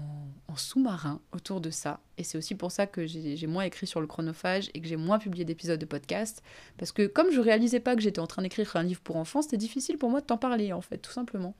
sous-marin 0.56 1.20
autour 1.32 1.60
de 1.60 1.70
ça. 1.70 2.00
Et 2.18 2.24
c'est 2.24 2.36
aussi 2.36 2.54
pour 2.54 2.70
ça 2.70 2.86
que 2.86 3.06
j'ai 3.06 3.46
moins 3.46 3.62
écrit 3.62 3.86
sur 3.86 4.02
le 4.02 4.06
chronophage 4.06 4.70
et 4.74 4.80
que 4.82 4.86
j'ai 4.86 4.96
moins 4.96 5.18
publié 5.18 5.46
d'épisodes 5.46 5.78
de 5.78 5.86
podcast. 5.86 6.42
Parce 6.76 6.92
que 6.92 7.06
comme 7.06 7.30
je 7.30 7.40
réalisais 7.40 7.80
pas 7.80 7.96
que 7.96 8.02
j'étais 8.02 8.18
en 8.18 8.26
train 8.26 8.42
d'écrire 8.42 8.76
un 8.76 8.82
livre 8.82 9.00
pour 9.00 9.16
enfants, 9.16 9.40
c'était 9.40 9.56
difficile 9.56 9.96
pour 9.96 10.10
moi 10.10 10.20
de 10.20 10.26
t'en 10.26 10.36
parler 10.36 10.72
en 10.74 10.82
fait, 10.82 10.98
tout 10.98 11.12
simplement. 11.12 11.54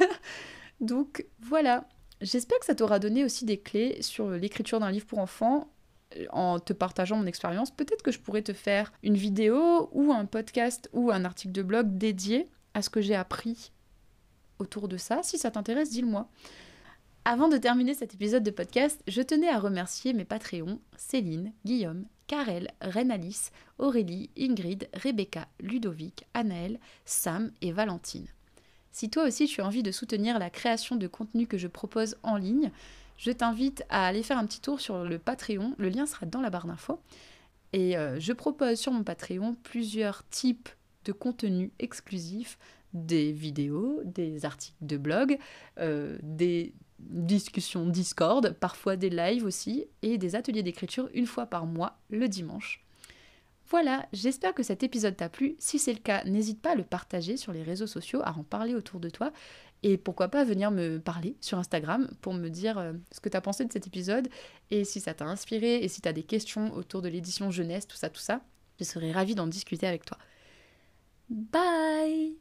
Donc 0.80 1.24
voilà. 1.40 1.88
J'espère 2.20 2.58
que 2.58 2.66
ça 2.66 2.74
t'aura 2.74 2.98
donné 2.98 3.24
aussi 3.24 3.46
des 3.46 3.58
clés 3.58 4.02
sur 4.02 4.28
l'écriture 4.30 4.80
d'un 4.80 4.90
livre 4.90 5.06
pour 5.06 5.20
enfants 5.20 5.72
en 6.30 6.58
te 6.58 6.72
partageant 6.72 7.16
mon 7.16 7.26
expérience, 7.26 7.70
peut-être 7.70 8.02
que 8.02 8.10
je 8.10 8.18
pourrais 8.18 8.42
te 8.42 8.52
faire 8.52 8.92
une 9.02 9.14
vidéo 9.14 9.88
ou 9.92 10.12
un 10.12 10.26
podcast 10.26 10.90
ou 10.92 11.10
un 11.10 11.24
article 11.24 11.52
de 11.52 11.62
blog 11.62 11.96
dédié 11.98 12.48
à 12.74 12.82
ce 12.82 12.90
que 12.90 13.00
j'ai 13.00 13.14
appris 13.14 13.72
autour 14.58 14.88
de 14.88 14.96
ça. 14.96 15.22
Si 15.22 15.38
ça 15.38 15.50
t'intéresse, 15.50 15.90
dis-le-moi. 15.90 16.28
Avant 17.24 17.48
de 17.48 17.58
terminer 17.58 17.94
cet 17.94 18.14
épisode 18.14 18.42
de 18.42 18.50
podcast, 18.50 19.02
je 19.06 19.22
tenais 19.22 19.48
à 19.48 19.58
remercier 19.58 20.12
mes 20.12 20.24
Patreons 20.24 20.80
Céline, 20.96 21.52
Guillaume, 21.66 22.06
Karel, 22.26 22.70
Renalis, 22.80 23.50
Aurélie, 23.78 24.30
Ingrid, 24.38 24.88
Rebecca, 24.94 25.46
Ludovic, 25.60 26.24
Anaël, 26.32 26.78
Sam 27.04 27.52
et 27.60 27.72
Valentine. 27.72 28.26
Si 28.92 29.10
toi 29.10 29.24
aussi 29.24 29.46
tu 29.46 29.60
as 29.60 29.66
envie 29.66 29.82
de 29.82 29.92
soutenir 29.92 30.38
la 30.38 30.50
création 30.50 30.96
de 30.96 31.06
contenu 31.06 31.46
que 31.46 31.58
je 31.58 31.68
propose 31.68 32.16
en 32.22 32.36
ligne, 32.36 32.70
je 33.16 33.30
t'invite 33.30 33.84
à 33.90 34.06
aller 34.06 34.22
faire 34.22 34.38
un 34.38 34.46
petit 34.46 34.60
tour 34.60 34.80
sur 34.80 35.04
le 35.04 35.18
Patreon. 35.18 35.74
Le 35.76 35.90
lien 35.90 36.06
sera 36.06 36.24
dans 36.24 36.40
la 36.40 36.48
barre 36.48 36.66
d'infos. 36.66 37.00
Et 37.74 37.96
euh, 37.98 38.18
je 38.18 38.32
propose 38.32 38.78
sur 38.78 38.92
mon 38.92 39.04
Patreon 39.04 39.56
plusieurs 39.62 40.26
types 40.30 40.70
de 41.04 41.12
contenus 41.12 41.70
exclusifs, 41.78 42.58
des 42.92 43.32
vidéos, 43.32 44.00
des 44.04 44.44
articles 44.44 44.76
de 44.80 44.96
blog, 44.96 45.38
euh, 45.78 46.18
des 46.22 46.74
discussions 46.98 47.86
Discord, 47.86 48.54
parfois 48.60 48.96
des 48.96 49.10
lives 49.10 49.44
aussi, 49.44 49.86
et 50.02 50.18
des 50.18 50.34
ateliers 50.34 50.62
d'écriture 50.62 51.08
une 51.14 51.26
fois 51.26 51.46
par 51.46 51.66
mois, 51.66 51.98
le 52.10 52.28
dimanche. 52.28 52.84
Voilà, 53.70 54.08
j'espère 54.12 54.52
que 54.52 54.64
cet 54.64 54.82
épisode 54.82 55.16
t'a 55.16 55.28
plu. 55.28 55.54
Si 55.60 55.78
c'est 55.78 55.92
le 55.92 56.00
cas, 56.00 56.24
n'hésite 56.24 56.60
pas 56.60 56.72
à 56.72 56.74
le 56.74 56.82
partager 56.82 57.36
sur 57.36 57.52
les 57.52 57.62
réseaux 57.62 57.86
sociaux, 57.86 58.20
à 58.24 58.36
en 58.36 58.42
parler 58.42 58.74
autour 58.74 58.98
de 58.98 59.08
toi. 59.08 59.32
Et 59.82 59.96
pourquoi 59.96 60.28
pas 60.28 60.44
venir 60.44 60.72
me 60.72 60.98
parler 60.98 61.36
sur 61.40 61.56
Instagram 61.56 62.10
pour 62.20 62.34
me 62.34 62.48
dire 62.48 62.78
euh, 62.78 62.92
ce 63.12 63.20
que 63.20 63.28
tu 63.28 63.36
as 63.36 63.40
pensé 63.40 63.64
de 63.64 63.72
cet 63.72 63.86
épisode 63.86 64.28
et 64.70 64.84
si 64.84 65.00
ça 65.00 65.14
t'a 65.14 65.24
inspiré 65.24 65.76
et 65.76 65.88
si 65.88 66.02
tu 66.02 66.08
as 66.08 66.12
des 66.12 66.24
questions 66.24 66.74
autour 66.74 67.00
de 67.00 67.08
l'édition 67.08 67.50
jeunesse, 67.50 67.86
tout 67.86 67.96
ça, 67.96 68.10
tout 68.10 68.20
ça. 68.20 68.42
Je 68.78 68.84
serais 68.84 69.12
ravie 69.12 69.34
d'en 69.34 69.46
discuter 69.46 69.86
avec 69.86 70.04
toi. 70.04 70.18
Bye 71.30 72.32